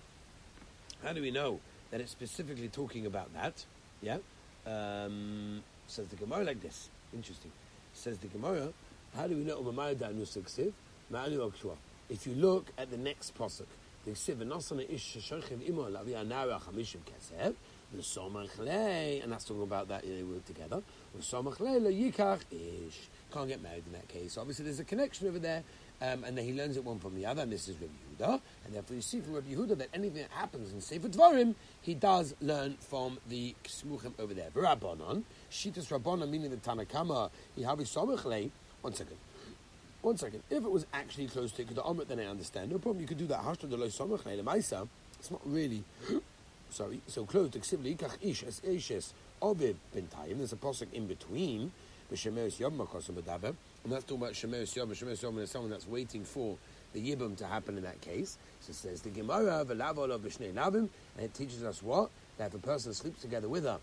How 1.03 1.13
do 1.13 1.21
we 1.21 1.31
know 1.31 1.59
that 1.91 2.01
it's 2.01 2.11
specifically 2.11 2.67
talking 2.67 3.05
about 3.05 3.33
that? 3.33 3.63
Yeah, 4.01 4.17
um, 4.65 5.61
says 5.87 6.07
the 6.07 6.15
Gemara 6.15 6.43
like 6.43 6.61
this. 6.61 6.89
Interesting. 7.13 7.51
Says 7.93 8.17
the 8.17 8.27
Gemara. 8.27 8.69
How 9.15 9.27
do 9.27 9.35
we 9.35 9.43
know 9.43 9.59
If 12.09 12.27
you 12.27 12.35
look 12.35 12.67
at 12.77 12.91
the 12.91 12.97
next 12.97 13.37
pasuk, 13.37 13.67
the 14.05 14.11
and 19.21 19.31
that's 19.31 19.45
talking 19.45 19.63
about 19.63 19.87
that 19.87 20.03
they 20.03 20.23
were 20.23 20.39
together. 20.45 20.81
Can't 23.33 23.47
get 23.47 23.63
married 23.63 23.83
in 23.87 23.93
that 23.93 24.07
case. 24.07 24.37
Obviously, 24.37 24.65
there's 24.65 24.79
a 24.79 24.83
connection 24.83 25.27
over 25.27 25.39
there, 25.39 25.63
um, 26.01 26.23
and 26.23 26.37
then 26.37 26.45
he 26.45 26.53
learns 26.53 26.77
it 26.77 26.83
one 26.83 26.99
from 26.99 27.15
the 27.15 27.25
other, 27.25 27.43
and 27.43 27.51
this 27.51 27.67
is 27.67 27.75
Rabbi 27.79 27.93
Yehuda. 28.19 28.41
And 28.65 28.73
therefore, 28.73 28.95
you 28.95 29.01
see 29.01 29.21
from 29.21 29.35
Rabbi 29.35 29.53
Yehuda 29.53 29.77
that 29.77 29.89
anything 29.93 30.21
that 30.21 30.31
happens 30.31 30.71
in 30.71 30.81
Sefer 30.81 31.07
Dvarim, 31.09 31.55
he 31.81 31.93
does 31.93 32.35
learn 32.41 32.75
from 32.79 33.19
the 33.29 33.55
Smuchim 33.65 34.13
over 34.19 34.33
there. 34.33 34.49
Rabbanon, 34.51 35.23
Shitas 35.51 35.87
Rabbanon, 35.87 36.29
meaning 36.29 36.49
the 36.51 36.57
Tanakama, 36.57 37.29
Yihavi 37.57 37.81
Somachle. 37.81 38.49
One 38.81 38.93
second. 38.93 39.17
One 40.01 40.17
second. 40.17 40.43
If 40.49 40.63
it 40.63 40.71
was 40.71 40.85
actually 40.93 41.27
close 41.27 41.51
to 41.53 41.63
the 41.63 41.81
Omrit, 41.81 42.07
then 42.07 42.19
I 42.19 42.25
understand. 42.25 42.71
No 42.71 42.77
problem. 42.77 43.01
You 43.01 43.07
could 43.07 43.17
do 43.17 43.27
that. 43.27 43.41
Hashta 43.41 43.69
de 43.69 43.77
lo 43.77 43.87
Somachle. 43.87 44.43
The 44.43 44.87
It's 45.19 45.31
not 45.31 45.41
really 45.45 45.83
sorry, 46.69 47.01
so 47.07 47.25
close 47.25 47.51
to 47.51 47.59
Ksivli 47.59 47.97
Ikach 47.97 48.17
Ish 48.21 48.43
as 48.43 48.59
Ishes 48.61 49.13
Ovid 49.41 49.77
Bintayim. 49.95 50.37
There's 50.37 50.53
a 50.53 50.57
posik 50.57 50.91
in 50.93 51.07
between 51.07 51.71
the 52.09 52.15
Shemeres 52.15 52.59
Yom 52.59 52.77
Makosim 52.77 53.11
Badaber, 53.15 53.55
and 53.85 53.93
that's 53.93 54.03
talking 54.03 54.23
about 54.23 54.33
Shemeres 54.33 54.75
Yom. 54.75 54.89
Shemeres 54.89 55.21
Yom 55.21 55.39
is 55.39 55.51
someone 55.51 55.71
that's 55.71 55.87
waiting 55.87 56.25
for 56.25 56.57
the 56.91 56.99
Yibum 56.99 57.37
to 57.37 57.45
happen 57.45 57.77
in 57.77 57.83
that 57.83 58.01
case. 58.01 58.37
So 58.59 58.71
it 58.71 58.75
says 58.75 59.01
the 59.01 59.11
Gemara 59.11 59.61
of 59.61 59.69
Lavol 59.69 60.11
of 60.11 60.21
Vishnei 60.21 60.53
Navim, 60.53 60.89
and 61.15 61.25
it 61.25 61.33
teaches 61.33 61.63
us 61.63 61.81
what 61.81 62.09
that 62.37 62.47
if 62.47 62.55
a 62.55 62.57
person 62.57 62.93
sleeps 62.93 63.21
together 63.21 63.47
with 63.47 63.63
her 63.63 63.79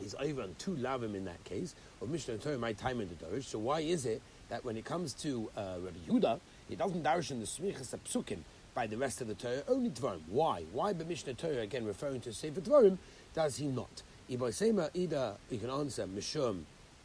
He's 0.00 0.14
over 0.20 0.42
on 0.42 0.54
two 0.58 0.76
lavim 0.76 1.14
in 1.14 1.24
that 1.24 1.42
case 1.44 1.74
of 2.00 2.08
Mishnah 2.08 2.38
Torah, 2.38 2.58
my 2.58 2.72
time 2.72 3.00
in 3.00 3.08
the 3.08 3.14
Dorish. 3.16 3.44
So 3.44 3.58
why 3.58 3.80
is 3.80 4.06
it 4.06 4.22
that 4.48 4.64
when 4.64 4.76
it 4.76 4.84
comes 4.84 5.12
to 5.14 5.50
uh, 5.56 5.76
Rabbi 5.80 5.98
Yehuda, 6.08 6.40
he 6.68 6.76
doesn't 6.76 7.02
darish 7.02 7.30
in 7.30 7.40
the 7.40 7.46
smichas 7.46 7.94
psukim 8.06 8.38
by 8.74 8.86
the 8.86 8.96
rest 8.96 9.20
of 9.20 9.26
the 9.26 9.34
Torah, 9.34 9.62
only 9.66 9.90
Dvarim. 9.90 10.20
Why? 10.28 10.62
Why 10.72 10.92
by 10.92 11.04
Mishnah 11.04 11.34
Torah, 11.34 11.62
again 11.62 11.84
referring 11.84 12.20
to 12.22 12.32
Sefer 12.32 12.60
Dvarim, 12.60 12.98
does 13.34 13.56
he 13.56 13.66
not? 13.66 14.02
Iboy 14.30 14.54
Sema, 14.54 14.90
either 14.94 15.34
you 15.50 15.58
can 15.58 15.70
answer 15.70 16.06
Mishum, 16.06 16.62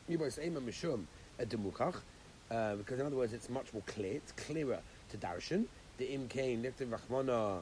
Mishum 0.10 1.03
at 1.40 1.50
Demukach, 1.50 1.96
uh, 2.52 2.75
because 2.75 3.00
in 3.00 3.06
other 3.06 3.16
words 3.16 3.34
it's 3.34 3.50
much 3.50 3.74
more 3.74 3.84
clear, 3.86 4.13
it's 4.13 4.32
clearer 4.34 4.80
to 5.10 5.18
darshan. 5.18 5.66
The 5.98 6.06
Imkain, 6.06 6.63
Nektiv 6.63 6.90
Rachmana, 6.90 7.60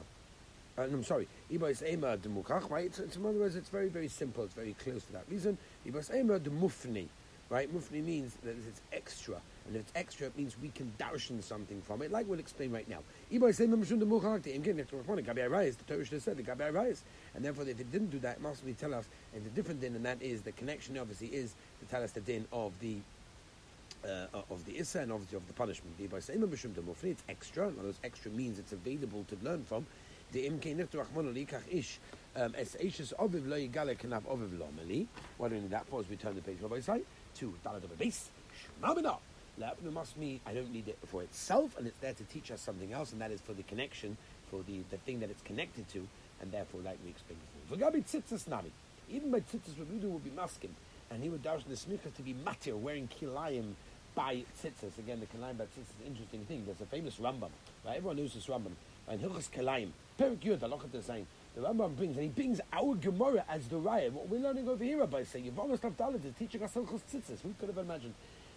uh, 0.78 0.82
I'm 0.82 1.04
sorry, 1.04 1.28
Ibais 1.52 1.82
Ema 1.86 2.16
de 2.16 2.28
Mukach, 2.30 2.70
right? 2.70 2.86
It's, 2.86 2.98
it's, 2.98 3.16
in 3.16 3.26
other 3.26 3.38
words, 3.38 3.56
it's 3.56 3.68
very, 3.68 3.88
very 3.88 4.08
simple. 4.08 4.44
It's 4.44 4.54
very 4.54 4.74
close 4.82 5.04
for 5.04 5.12
that 5.12 5.24
reason. 5.30 5.58
Ibais 5.86 6.14
Ema 6.14 6.38
de 6.38 6.48
Mufni, 6.48 7.08
right? 7.50 7.72
Mufni 7.74 8.02
means 8.02 8.36
that 8.42 8.56
it's 8.66 8.80
extra. 8.90 9.36
And 9.66 9.76
if 9.76 9.82
it's 9.82 9.92
extra, 9.94 10.28
it 10.28 10.36
means 10.36 10.56
we 10.62 10.70
can 10.70 10.90
darshan 10.98 11.42
something 11.42 11.82
from 11.82 12.00
it, 12.02 12.10
like 12.10 12.26
we'll 12.26 12.38
explain 12.38 12.72
right 12.72 12.88
now. 12.88 13.00
De 13.30 13.38
Mukach, 13.38 14.42
the 14.42 15.84
Torah 15.86 16.04
should 16.04 16.14
have 16.14 16.22
said, 16.22 16.36
the 16.38 16.42
Gabi 16.42 16.72
Arayis. 16.72 17.00
And 17.34 17.44
therefore, 17.44 17.68
if 17.68 17.78
it 17.78 17.92
didn't 17.92 18.10
do 18.10 18.18
that, 18.20 18.36
it 18.36 18.42
must 18.42 18.64
be 18.64 18.72
tell 18.72 18.94
us, 18.94 19.04
and 19.34 19.44
the 19.44 19.50
different 19.50 19.80
din, 19.82 19.94
and 19.94 20.06
that 20.06 20.22
is, 20.22 20.40
the 20.40 20.52
connection 20.52 20.96
obviously 20.96 21.28
is 21.28 21.54
to 21.80 21.86
tell 21.86 22.02
us 22.02 22.12
the 22.12 22.20
din 22.22 22.46
of 22.50 22.72
the 22.80 22.96
uh, 24.04 24.26
of 24.50 24.64
the 24.64 24.78
Issa 24.78 25.00
and 25.00 25.12
obviously 25.12 25.36
of 25.36 25.46
the 25.46 25.52
punishment. 25.52 25.94
It's 25.98 27.22
extra. 27.28 27.68
In 27.68 27.78
other 27.78 27.92
extra 28.04 28.30
means 28.30 28.58
it's 28.58 28.72
available 28.72 29.24
to 29.28 29.36
learn 29.44 29.64
from. 29.64 29.86
Um. 30.34 30.44
What 35.36 35.48
do 35.48 35.54
we 35.54 35.60
need 35.60 35.70
that 35.70 35.86
for? 35.86 36.00
As 36.00 36.08
we 36.08 36.16
turn 36.16 36.34
the 36.34 36.40
page, 36.40 36.56
Rabbi 36.62 36.80
say 36.80 37.02
to 37.36 37.54
dalad 37.64 37.84
of 37.84 37.92
a 37.92 37.96
base. 37.96 38.30
Shmamina. 38.82 39.18
Le'apnu 39.60 39.92
must 39.92 40.16
mean 40.16 40.40
I 40.46 40.54
don't 40.54 40.72
need 40.72 40.88
it 40.88 40.98
for 41.06 41.22
itself, 41.22 41.76
and 41.76 41.86
it's 41.86 41.98
there 41.98 42.14
to 42.14 42.24
teach 42.24 42.50
us 42.50 42.62
something 42.62 42.94
else, 42.94 43.12
and 43.12 43.20
that 43.20 43.30
is 43.30 43.42
for 43.42 43.52
the 43.52 43.62
connection, 43.64 44.16
for 44.50 44.62
the, 44.66 44.80
the 44.90 44.96
thing 44.96 45.20
that 45.20 45.28
it's 45.28 45.42
connected 45.42 45.86
to, 45.90 46.08
and 46.40 46.50
therefore, 46.50 46.80
like 46.80 46.96
we 47.04 47.10
explained 47.10 47.40
before. 47.68 47.90
V'gabi 47.90 48.02
tzitzis 48.02 48.48
nami. 48.48 48.70
Even 49.10 49.30
by 49.30 49.40
tzitzis, 49.40 49.78
Rabbi 49.78 50.06
would 50.06 50.24
be 50.24 50.30
masking, 50.30 50.74
and 51.10 51.22
he 51.22 51.28
would 51.28 51.42
dash 51.42 51.64
the 51.64 51.74
smicha 51.74 52.14
to 52.14 52.22
be 52.22 52.32
matir, 52.32 52.78
wearing 52.78 53.08
kilayim 53.08 53.74
by 54.14 54.44
tzitzis. 54.60 54.98
Again, 54.98 55.20
the 55.20 55.26
kilayim 55.26 55.58
by 55.58 55.64
tzitzis 55.64 55.80
is 55.80 56.00
an 56.00 56.06
interesting 56.08 56.44
thing. 56.44 56.64
There's 56.66 56.80
a 56.80 56.86
famous 56.86 57.16
Rambam, 57.16 57.50
right? 57.84 57.96
Everyone 57.96 58.16
knows 58.16 58.34
this 58.34 58.46
Rambam. 58.46 58.72
And 59.08 59.20
Hilchas 59.20 59.50
Kilayim, 59.50 59.90
Perik 60.18 60.38
Yud, 60.38 60.58
Halachat 60.58 61.02
saying, 61.02 61.26
the 61.54 61.62
Rambam 61.62 61.96
brings, 61.96 62.16
and 62.16 62.24
he 62.24 62.28
brings 62.28 62.60
our 62.72 62.94
Gemara 62.94 63.44
as 63.48 63.66
the 63.68 63.76
Raya. 63.76 64.10
What 64.10 64.28
we're 64.28 64.40
learning 64.40 64.68
over 64.68 64.82
here 64.82 65.04
by 65.06 65.24
saying, 65.24 65.44
you've 65.44 65.58
almost 65.58 65.82
have 65.82 65.96
Dalit 65.96 66.24
is 66.24 66.34
teaching 66.38 66.62
us 66.62 66.72
Hilchas 66.74 67.00
Tzitzis. 67.12 67.40
Who 67.42 67.54
could 67.58 67.68
have 67.68 67.78
imagined 67.78 68.14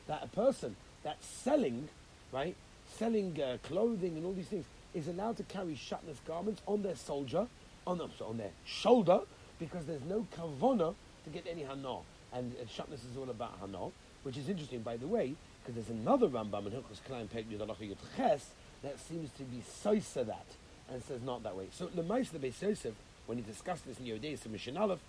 that 0.07 0.23
a 0.23 0.27
person 0.27 0.75
that's 1.03 1.25
selling, 1.25 1.89
right, 2.31 2.55
selling 2.93 3.41
uh, 3.41 3.57
clothing 3.63 4.17
and 4.17 4.25
all 4.25 4.33
these 4.33 4.47
things, 4.47 4.65
is 4.93 5.07
allowed 5.07 5.35
to 5.37 5.43
carry 5.43 5.73
shatnez 5.75 6.17
garments 6.25 6.61
on 6.67 6.83
their 6.83 6.95
soldier, 6.95 7.47
on, 7.85 7.99
on 7.99 8.37
their 8.37 8.51
shoulder, 8.65 9.19
because 9.59 9.85
there's 9.85 10.03
no 10.03 10.25
kavona 10.37 10.95
to 11.23 11.29
get 11.31 11.45
any 11.49 11.63
hana. 11.63 11.97
And, 12.31 12.53
and 12.59 12.69
shatnez 12.69 12.93
is 13.11 13.17
all 13.17 13.29
about 13.29 13.57
hana, 13.59 13.87
which 14.25 14.37
is 14.37 14.49
interesting, 14.49 14.81
by 14.81 14.97
the 14.97 15.05
way, 15.05 15.35
because 15.61 15.75
there's 15.75 15.99
another 15.99 16.27
Rambam 16.27 16.65
in 16.65 16.71
Hilchos 16.71 17.03
Klein 17.07 17.27
Pek 17.27 17.47
Yudalacha 17.47 17.87
Yud 17.87 17.97
Ches 18.17 18.49
that 18.81 18.99
seems 18.99 19.29
to 19.37 19.43
be 19.43 19.61
soisa 19.83 20.25
that 20.25 20.47
and 20.89 21.03
says 21.03 21.21
not 21.21 21.43
that 21.43 21.55
way. 21.55 21.67
So 21.71 21.85
the 21.85 22.01
most 22.01 22.33
of 22.33 22.41
the 22.41 22.47
Beis 22.47 22.59
Yosef, 22.59 22.95
when 23.27 23.37
he 23.37 23.43
discussed 23.43 23.85
this 23.85 23.99
in 23.99 24.05
Yodei 24.05 24.41
to 24.41 24.49
Mishnah 24.49 24.81
Aleph, 24.81 24.99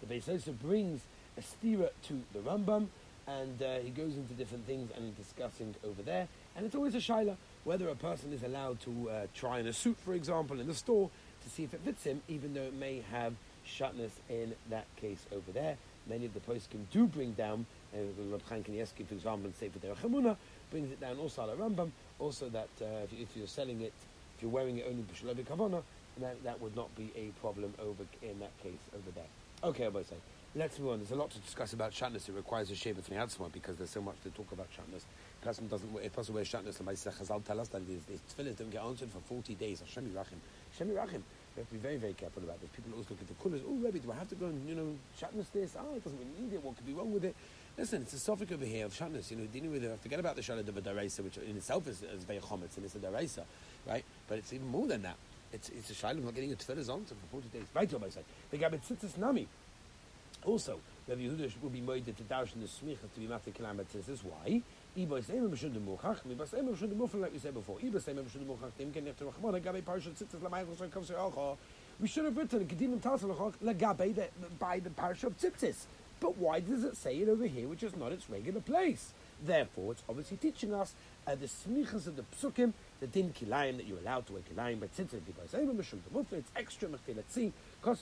the 0.00 0.12
Beis 0.12 0.26
Yosef 0.26 0.60
brings 0.60 1.02
a 1.38 1.42
stira 1.42 1.90
to 2.08 2.20
the 2.32 2.40
Rambam, 2.40 2.88
and 3.28 3.62
uh, 3.62 3.78
he 3.78 3.90
goes 3.90 4.16
into 4.16 4.34
different 4.34 4.66
things 4.66 4.90
and 4.96 5.16
discussing 5.16 5.76
over 5.84 6.02
there. 6.02 6.26
And 6.56 6.66
it's 6.66 6.74
always 6.74 6.96
a 6.96 6.98
shaila 6.98 7.36
whether 7.62 7.88
a 7.88 7.94
person 7.94 8.32
is 8.32 8.42
allowed 8.42 8.80
to 8.80 9.10
uh, 9.10 9.26
try 9.32 9.60
on 9.60 9.66
a 9.68 9.72
suit, 9.72 9.96
for 10.04 10.14
example, 10.14 10.58
in 10.58 10.66
the 10.66 10.74
store 10.74 11.08
to 11.44 11.50
see 11.50 11.62
if 11.62 11.72
it 11.72 11.80
fits 11.84 12.02
him, 12.02 12.20
even 12.26 12.52
though 12.52 12.62
it 12.62 12.74
may 12.74 13.04
have 13.12 13.34
shatness 13.64 14.10
in 14.28 14.54
that 14.70 14.86
case 14.96 15.24
over 15.30 15.52
there. 15.52 15.76
Many 16.08 16.26
of 16.26 16.34
the 16.34 16.40
poskim 16.40 16.84
do 16.92 17.06
bring 17.06 17.32
down, 17.32 17.66
uh, 17.94 17.98
Reb 18.30 18.42
Chaim 18.48 18.64
Kanievsky, 18.64 19.06
for 19.06 19.14
example, 19.14 19.46
in 19.46 19.54
Sefer 19.54 19.78
Derech 19.78 20.36
brings 20.70 20.92
it 20.92 21.00
down 21.00 21.18
also 21.18 21.42
al 21.42 21.56
Rambam, 21.56 21.90
also 22.18 22.48
that 22.48 22.68
uh, 22.80 23.04
if, 23.04 23.12
if, 23.12 23.36
you're 23.36 23.46
selling 23.46 23.80
it, 23.80 23.92
if 24.36 24.42
you're 24.42 24.50
wearing 24.50 24.78
it 24.78 24.86
only 24.88 25.02
b'shulavi 25.02 25.44
kavana, 25.44 25.82
that, 26.18 26.42
that 26.44 26.60
would 26.60 26.76
not 26.76 26.94
be 26.96 27.10
a 27.16 27.28
problem 27.40 27.72
over 27.80 28.04
in 28.22 28.38
that 28.40 28.56
case 28.62 28.80
over 28.94 29.10
there. 29.14 29.24
Okay, 29.62 29.86
I 29.86 30.02
say. 30.02 30.16
Let's 30.54 30.80
move 30.80 30.90
on. 30.90 30.98
There's 30.98 31.12
a 31.12 31.16
lot 31.16 31.30
to 31.30 31.38
discuss 31.38 31.74
about 31.74 31.92
shatness. 31.92 32.28
It 32.28 32.34
requires 32.34 32.70
a 32.72 32.74
shave 32.74 32.98
of 32.98 33.06
Fniatzma 33.06 33.52
because 33.52 33.76
there's 33.76 33.90
so 33.90 34.00
much 34.00 34.16
to 34.24 34.30
talk 34.30 34.50
about 34.50 34.66
shatness. 34.72 35.02
A 35.40 35.46
person 35.46 35.68
doesn't, 35.68 35.88
a 36.04 36.08
person 36.08 36.34
wears 36.34 36.48
shatness, 36.48 36.80
and 36.80 36.88
Chazal 36.88 37.44
tell 37.44 37.60
us 37.60 37.68
that 37.68 37.82
his 37.82 38.20
tefillahs 38.34 38.56
don't 38.56 38.70
get 38.70 38.82
answered 38.82 39.10
for 39.10 39.20
40 39.20 39.54
days. 39.54 39.80
Hashem 39.80 40.06
Yirachim. 40.06 40.38
Hashem 40.72 40.88
Yirachim. 40.88 41.22
We 41.56 41.60
have 41.60 41.68
to 41.68 41.74
be 41.74 41.80
very, 41.80 41.96
very 41.96 42.12
careful 42.12 42.42
about 42.42 42.60
this. 42.60 42.70
People 42.70 42.92
always 42.92 43.10
look 43.10 43.20
at 43.20 43.28
the 43.28 43.34
colours. 43.42 43.60
Oh, 43.66 43.74
Rebbe, 43.74 43.98
do 43.98 44.12
I 44.12 44.14
have 44.14 44.28
to 44.28 44.34
go 44.36 44.46
and, 44.46 44.68
you 44.68 44.74
know, 44.74 44.94
shatness 45.20 45.46
this? 45.52 45.74
Oh, 45.78 45.96
it 45.96 46.04
doesn't 46.04 46.18
really 46.18 46.30
need 46.40 46.54
it. 46.54 46.62
What 46.62 46.76
could 46.76 46.86
be 46.86 46.92
wrong 46.92 47.12
with 47.12 47.24
it? 47.24 47.34
Listen, 47.76 48.02
it's 48.02 48.12
a 48.12 48.18
suffix 48.18 48.52
over 48.52 48.64
here 48.64 48.86
of 48.86 48.94
shatness. 48.94 49.30
You 49.30 49.38
know, 49.38 49.46
dealing 49.46 49.72
with 49.72 49.82
it. 49.82 49.98
Forget 50.00 50.20
about 50.20 50.36
the 50.36 50.42
shalat 50.42 50.68
of 50.68 50.76
a 50.76 50.80
daraisa, 50.80 51.20
which 51.20 51.38
in 51.38 51.56
itself 51.56 51.88
is, 51.88 52.02
is 52.02 52.24
very 52.24 52.38
chometz, 52.38 52.76
and 52.76 52.84
it's 52.84 52.94
a 52.94 52.98
daraisa, 52.98 53.42
right? 53.86 54.04
But 54.28 54.38
it's 54.38 54.52
even 54.52 54.68
more 54.68 54.86
than 54.86 55.02
that. 55.02 55.16
It's, 55.52 55.68
it's 55.70 55.90
a 55.90 55.94
shalat 55.94 56.18
of 56.18 56.24
not 56.24 56.34
getting 56.34 56.50
your 56.50 56.58
tefillahs 56.58 56.88
on 56.88 57.04
for 57.04 57.14
40 57.32 57.48
days. 57.48 57.66
Right, 57.74 57.92
I 57.92 58.08
say. 58.10 58.22
The 58.50 58.58
gabbit 58.58 58.82
tzitzis 58.86 59.18
nami. 59.18 59.48
Also, 60.44 60.78
Rabbi 61.10 61.22
Yehuda 61.22 61.50
will 61.60 61.70
be 61.70 61.80
moided 61.80 62.16
to 62.18 62.22
dash 62.22 62.54
in 62.54 62.60
the 62.60 62.68
smicha 62.68 63.12
to 63.12 63.18
be 63.18 63.26
matzah 63.26 63.52
kilamet. 63.52 63.88
This 63.92 64.08
is 64.08 64.22
why. 64.22 64.62
Iba 64.96 65.24
same 65.24 65.50
mishun 65.50 65.74
de 65.74 65.80
muchach, 65.80 66.18
iba 66.24 66.48
same 66.48 66.68
mishun 66.68 66.88
de 66.88 66.94
mufel, 66.94 67.20
like 67.22 67.32
we 67.32 67.40
said 67.40 67.52
before. 67.52 67.80
Iba 67.80 68.00
same 68.00 68.18
mishun 68.18 68.34
de 68.34 68.44
muchach. 68.44 68.70
Dem 68.78 68.92
ken 68.92 69.04
nefter 69.04 69.28
rachmona 69.32 69.60
gabe 69.60 69.82
parshat 69.82 70.12
tzitzis 70.12 70.40
lamayach 70.40 70.78
so 70.78 70.86
comes 70.86 71.10
alcha. 71.10 71.56
We 71.98 72.06
should 72.06 72.26
have 72.26 72.36
written 72.36 72.64
kedim 72.64 72.92
and 72.92 73.02
tasalachok 73.02 73.54
lagabe 73.60 74.28
by 74.60 74.78
the 74.78 74.90
parsha 74.90 75.24
of 75.24 75.36
tzitzis. 75.36 75.86
But 76.20 76.36
why 76.36 76.60
does 76.60 76.84
it 76.84 76.96
say 76.96 77.16
it 77.16 77.28
over 77.28 77.46
here, 77.46 77.66
which 77.66 77.82
is 77.82 77.96
not 77.96 78.12
its 78.12 78.30
regular 78.30 78.60
place? 78.60 79.12
Therefore, 79.42 79.92
it's 79.92 80.02
obviously 80.06 80.36
teaching 80.36 80.74
us 80.74 80.94
uh, 81.26 81.34
the 81.34 81.46
smichas 81.46 82.06
of 82.06 82.16
the 82.16 82.24
psukim, 82.36 82.74
the 83.00 83.06
din 83.06 83.32
kilayim 83.32 83.78
that 83.78 83.86
you're 83.86 83.98
allowed 83.98 84.26
to 84.26 84.34
wear 84.34 84.42
kilayim, 84.42 84.80
but 84.80 84.94
since 84.94 85.14
it's 85.14 86.50
extra 86.54 86.88
mechilatzi, 86.88 87.24
because 87.34 87.52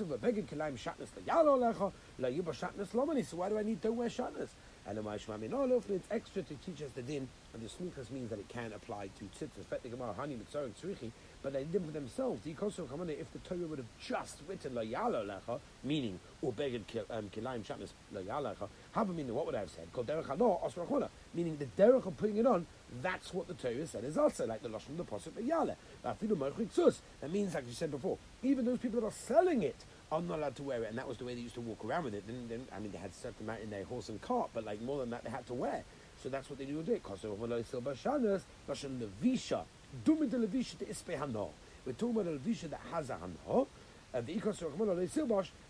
of 0.00 0.11
a 0.11 0.18
beggar 0.18 0.42
kilayim 0.42 0.76
shatness 0.76 1.08
la 1.26 1.35
yalo 1.35 1.58
lecha, 1.58 1.92
la 2.18 2.28
yuba 2.28 2.52
shatness 2.52 2.88
lomani, 2.88 3.25
so 3.25 3.37
why 3.37 3.49
do 3.49 3.58
I 3.58 3.62
need 3.62 3.80
to 3.82 3.92
wear 3.92 4.08
shatness? 4.08 4.49
And 4.87 4.99
it's 4.99 6.08
extra 6.11 6.42
to 6.42 6.54
teach 6.54 6.82
us 6.82 6.90
the 6.94 7.02
din, 7.02 7.28
and 7.52 7.62
the 7.62 7.68
smichas 7.68 8.11
means 8.11 8.30
that 8.30 8.38
it 8.38 8.49
can 8.49 8.73
apply 8.73 9.11
to 9.18 9.25
tzitzis, 9.26 9.66
but 9.70 11.52
they 11.52 11.64
did 11.64 11.85
for 11.85 11.90
themselves. 11.90 12.40
If 12.47 13.32
the 13.32 13.38
Torah 13.44 13.66
would 13.66 13.78
have 13.78 13.87
just 14.00 14.40
written 14.49 14.75
la 14.75 14.80
yalo 14.82 15.26
lecha, 15.26 15.61
meaning 15.85 16.18
or 16.40 16.52
beggar 16.52 16.78
um, 17.11 17.28
kilayim 17.28 17.64
shatness 17.64 17.90
la 18.12 18.23
yalo 18.23 18.56
lecha, 18.56 19.08
meaning 19.14 19.35
what 19.35 19.44
would 19.47 19.54
I 19.54 19.61
have 19.61 19.70
said? 19.70 19.92
Called 19.92 20.06
derech 20.06 21.08
meaning 21.35 21.58
the 21.58 21.66
derech 21.66 22.06
of 22.06 22.16
putting 22.16 22.38
it 22.38 22.47
on. 22.47 22.66
That's 23.02 23.35
what 23.35 23.49
the 23.49 23.54
Torah 23.54 23.87
said 23.87 24.04
is 24.04 24.16
also 24.16 24.47
like 24.47 24.62
the 24.62 24.68
lashon 24.68 24.90
of 24.90 24.97
the 24.99 25.04
pasuk 25.04 25.47
yale. 25.47 25.76
That 26.02 27.30
means, 27.30 27.54
like 27.54 27.66
you 27.66 27.73
said 27.73 27.90
before, 27.90 28.18
even 28.42 28.64
those 28.64 28.78
people 28.78 29.00
that 29.00 29.07
are 29.07 29.12
selling 29.12 29.62
it 29.62 29.85
are 30.11 30.23
not 30.23 30.38
allowed 30.38 30.57
to 30.57 30.62
wear 30.62 30.83
it, 30.83 30.88
and 30.88 30.97
that 30.99 31.07
was 31.07 31.18
the 31.18 31.25
way 31.25 31.35
they 31.35 31.42
used 31.42 31.54
to 31.57 31.61
walk 31.61 31.85
around 31.85 32.04
with 32.04 32.14
it. 32.14 32.26
Then, 32.26 32.47
then 32.49 32.66
I 32.75 32.78
mean, 32.78 32.92
they 32.92 32.99
had 32.99 33.11
a 33.11 33.14
certain 33.14 33.45
amount 33.47 33.61
in 33.61 33.71
their 33.71 33.85
horse 33.85 34.09
and 34.09 34.21
cart, 34.23 34.50
but 34.54 34.64
like 34.64 34.80
more 34.80 34.99
than 35.00 35.11
that, 35.11 35.23
they 35.23 35.30
had 35.30 35.47
to 35.49 35.54
wear. 35.54 35.85
So 36.23 36.28
that's 36.28 36.49
what 36.49 36.59
they 36.59 36.64
do 36.64 36.78
with 36.78 36.88
it. 36.88 37.02
Because 37.02 37.25
of 37.25 37.38
Bashanas, 37.38 38.42
Lashon 38.68 38.99
Levisha, 38.99 39.64
Dumid 40.04 40.30
Levisha 40.30 40.78
to 40.78 40.85
Ispe 40.87 41.18
Hano. 41.18 41.50
We're 41.85 41.92
talking 41.92 42.21
about 42.21 42.33
a 42.33 42.38
Levisha 42.38 42.71
that 42.71 42.80
has 42.90 43.11
a 43.11 43.16
Hano. 43.16 43.66
The 44.12 44.21
Ikos 44.23 44.61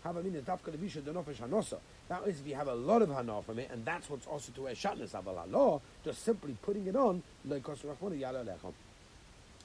have 0.03 0.15
a 0.15 0.21
Hanosa. 0.21 1.77
That 2.07 2.25
is 2.25 2.39
if 2.39 2.47
you 2.47 2.55
have 2.55 2.67
a 2.67 2.73
lot 2.73 3.01
of 3.01 3.09
Hana 3.09 3.41
from 3.41 3.59
it, 3.59 3.69
and 3.71 3.83
that's 3.85 4.09
what's 4.09 4.25
also 4.27 4.51
to 4.53 4.61
wear 4.61 4.73
Shatnas 4.73 5.13
law, 5.51 5.81
just 6.05 6.23
simply 6.23 6.55
putting 6.61 6.87
it 6.87 6.95
on, 6.95 7.21
Lechom. 7.47 8.73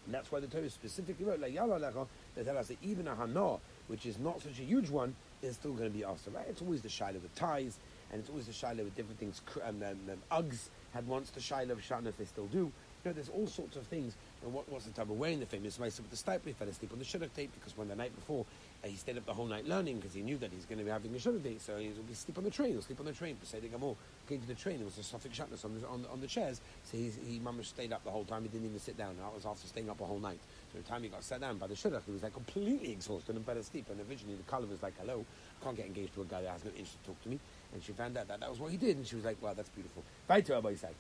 And 0.07 0.15
that's 0.15 0.31
why 0.31 0.41
the 0.41 0.47
Torah 0.49 0.69
specifically 0.69 1.25
wrote, 1.25 1.41
like 1.41 1.55
Yala 1.55 2.07
tell 2.45 2.59
us 2.59 2.69
that 2.69 2.77
even 2.83 3.09
a 3.09 3.15
Hana, 3.15 3.57
which 3.87 4.07
is 4.07 4.19
not 4.19 4.43
such 4.43 4.59
a 4.59 4.63
huge 4.63 4.91
one, 4.91 5.15
is 5.41 5.55
still 5.55 5.73
going 5.73 5.91
to 5.91 5.97
be 5.97 6.05
asked, 6.05 6.29
right? 6.35 6.47
It's 6.49 6.61
always 6.61 6.83
the 6.83 6.89
Shiloh 6.89 7.21
with 7.21 7.35
ties, 7.35 7.79
and 8.11 8.21
it's 8.21 8.29
always 8.29 8.47
the 8.47 8.53
Shiloh 8.53 8.85
with 8.85 8.97
different 8.97 9.19
things. 9.19 9.41
And 9.65 9.83
um, 9.83 9.97
um, 10.11 10.43
Uggs 10.43 10.69
had 10.93 11.07
once 11.07 11.31
the 11.31 11.41
Shiloh 11.41 11.73
of 11.73 11.81
Shatnas, 11.81 12.17
they 12.19 12.25
still 12.25 12.47
do. 12.47 12.59
You 13.05 13.11
know, 13.11 13.13
there's 13.13 13.29
all 13.29 13.47
sorts 13.47 13.77
of 13.77 13.87
things. 13.87 14.15
And 14.43 14.53
what, 14.53 14.69
what's 14.71 14.87
the 14.87 14.93
type 14.93 15.11
of 15.11 15.19
wearing 15.19 15.41
the 15.41 15.47
famous 15.47 15.77
Maisa 15.79 16.01
with 16.01 16.11
the 16.11 16.17
Steipler? 16.17 16.47
He 16.47 16.53
fell 16.53 16.69
asleep 16.69 16.93
on 16.93 16.99
the 16.99 17.05
shidduch 17.05 17.35
tape 17.35 17.51
because 17.55 17.77
when 17.77 17.89
the 17.89 17.97
night 17.97 18.15
before 18.15 18.47
he 18.87 18.97
stayed 18.97 19.17
up 19.17 19.27
the 19.27 19.33
whole 19.33 19.47
night 19.47 19.67
learning 19.67 19.97
because 19.97 20.15
he 20.15 20.23
knew 20.23 20.37
that 20.39 20.51
he's 20.53 20.65
going 20.67 20.79
to 20.79 20.85
be 20.85 20.91
having 20.91 21.15
a 21.15 21.19
date. 21.39 21.63
So 21.63 21.77
he 21.77 21.89
would 21.89 22.17
sleep 22.17 22.39
on 22.39 22.45
the 22.45 22.51
train. 22.51 22.73
He'll 22.73 22.83
sleep 22.83 23.01
on 23.01 23.07
the 23.07 23.13
train. 23.13 23.37
Pesach 23.37 23.63
Gamor 23.63 23.97
came 24.29 24.41
to 24.41 24.47
the 24.47 24.55
train. 24.55 24.77
There 24.77 24.85
was 24.85 24.99
a 24.99 25.03
suffix 25.03 25.39
shatness 25.39 25.65
on 25.65 25.81
the, 25.81 25.87
on, 25.89 26.05
on 26.13 26.21
the 26.21 26.27
chairs. 26.27 26.61
So 26.85 26.97
he, 26.97 27.11
he 27.27 27.39
mama 27.39 27.65
stayed 27.65 27.93
up 27.93 28.05
the 28.05 28.11
whole 28.11 28.25
time. 28.25 28.43
He 28.43 28.49
didn't 28.49 28.67
even 28.67 28.79
sit 28.79 28.99
down. 28.99 29.17
That 29.17 29.35
was 29.35 29.47
after 29.47 29.67
staying 29.67 29.89
up 29.89 30.01
a 30.01 30.05
whole 30.05 30.19
night. 30.19 30.41
So 30.73 30.79
the 30.79 30.85
time 30.85 31.03
he 31.03 31.09
got 31.09 31.25
sat 31.25 31.41
down 31.41 31.59
by 31.59 31.67
the 31.67 31.75
shidduch, 31.75 32.03
he 32.07 32.13
was 32.13 32.23
like 32.23 32.35
completely 32.35 32.93
exhausted 32.93 33.37
and 33.37 33.47
better 33.47 33.63
sleep. 33.63 33.87
And 33.91 34.01
originally 34.09 34.37
the 34.37 34.51
color 34.51 34.67
was 34.67 34.83
like, 34.83 34.95
hello, 35.01 35.25
I 35.61 35.65
can't 35.65 35.77
get 35.77 35.87
engaged 35.87 36.15
to 36.15 36.23
a 36.23 36.25
guy 36.27 36.43
that 36.43 36.51
has 36.51 36.65
no 36.65 36.71
interest 36.71 37.03
to 37.03 37.09
talk 37.09 37.23
to 37.23 37.29
me. 37.29 37.39
And 37.73 37.83
she 37.83 37.93
found 37.93 38.17
out 38.17 38.29
that 38.29 38.41
that 38.41 38.51
was 38.51 38.61
what 38.61 38.71
he 38.71 38.77
did, 38.77 38.97
and 38.97 39.07
she 39.07 39.17
was 39.17 39.25
like, 39.25 39.43
wow, 39.43 39.55
that's 39.55 39.71
beautiful. 39.71 40.03
Weiter, 40.29 40.53
Rabbi 40.55 40.75
Isai. 40.75 40.93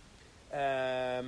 Um, 0.54 1.26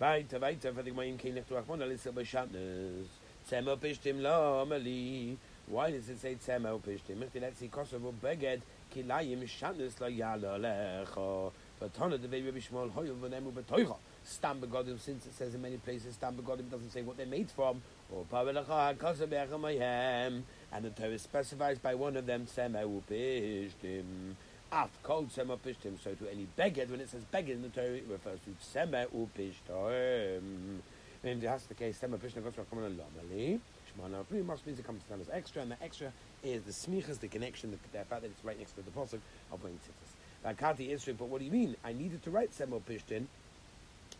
weiter, 0.00 0.38
weiter, 0.38 0.72
Licht 0.72 1.48
durch 1.48 1.66
Mona, 1.66 1.86
Lisse 1.86 2.12
bei 2.12 2.24
Schatnes. 2.24 3.06
Zema 3.48 3.76
pishtim 3.76 4.22
lo 4.22 4.66
amali. 4.66 5.36
Why 5.68 5.92
does 5.92 6.08
it 6.08 6.18
say 6.18 6.34
Zema 6.34 6.80
pishtim? 6.80 7.22
If 7.22 7.40
let's 7.40 7.60
see 7.60 7.68
Kosovo 7.68 8.12
beged, 8.20 8.60
kilayim 8.92 9.44
Schatnes 9.44 10.00
lo 10.00 10.08
yala 10.08 10.58
lecha. 10.58 11.52
Vatana 11.80 12.20
de 12.20 12.42
Rabbi 12.42 12.58
Shmuel 12.58 12.90
hoyu 12.90 13.14
v'nemu 13.14 13.52
betoicha. 13.52 13.96
Stam 14.24 14.60
begodim, 14.60 14.98
since 14.98 15.26
it 15.26 15.34
says 15.34 15.54
in 15.54 15.62
many 15.62 15.76
places, 15.76 16.14
Stam 16.14 16.34
begodim 16.34 16.68
doesn't 16.68 16.90
say 16.90 17.02
what 17.02 17.16
they're 17.16 17.26
made 17.26 17.48
from. 17.48 17.80
Or 18.12 18.24
pavelacha 18.24 18.96
kosa 18.96 19.28
be'achamayhem. 19.28 20.42
And 20.72 20.84
the 20.84 20.90
Torah 20.90 21.16
specifies 21.16 21.78
by 21.78 21.94
one 21.94 22.16
of 22.16 22.26
them, 22.26 22.48
Sema 22.48 22.80
upishtim. 22.80 24.34
Af 24.72 24.90
called 25.04 25.30
Sema 25.30 25.56
pishtim. 25.56 26.02
So 26.02 26.14
to 26.14 26.28
any 26.28 26.48
beged, 26.58 26.90
when 26.90 27.00
it 27.00 27.10
says 27.10 27.22
beged 27.32 27.50
in 27.50 27.62
the 27.62 27.68
Torah, 27.68 27.94
it 27.94 28.06
refers 28.10 28.40
to 28.40 28.50
Sema 28.60 29.06
upishtim. 29.14 30.80
And 31.26 31.42
that's 31.42 31.64
the 31.64 31.74
case, 31.74 31.98
Sema 31.98 32.18
pishtim 32.18 32.44
goes 32.44 32.54
from 32.54 32.66
common 32.66 32.96
lomali. 32.96 33.58
Shmana 33.98 34.24
free 34.26 34.42
must 34.42 34.64
means 34.64 34.78
it 34.78 34.86
comes 34.86 35.02
down 35.10 35.20
as 35.20 35.28
extra, 35.32 35.60
and 35.60 35.72
the 35.72 35.82
extra 35.82 36.12
is 36.44 36.62
the 36.62 36.70
smichas, 36.70 37.18
the 37.18 37.26
connection, 37.26 37.72
the, 37.72 37.98
the 37.98 38.04
fact 38.04 38.22
that 38.22 38.30
it's 38.30 38.44
right 38.44 38.56
next 38.56 38.72
to 38.72 38.82
the 38.82 38.92
posuk 38.92 39.18
of 39.52 39.64
when 39.64 39.72
tzitzis. 39.72 40.14
Vakati 40.44 40.90
Israel, 40.90 41.16
but 41.18 41.26
what 41.26 41.40
do 41.40 41.44
you 41.44 41.50
mean? 41.50 41.74
I 41.84 41.92
needed 41.92 42.22
to 42.22 42.30
write 42.30 42.54
Sema 42.54 42.78
pishtim 42.78 43.24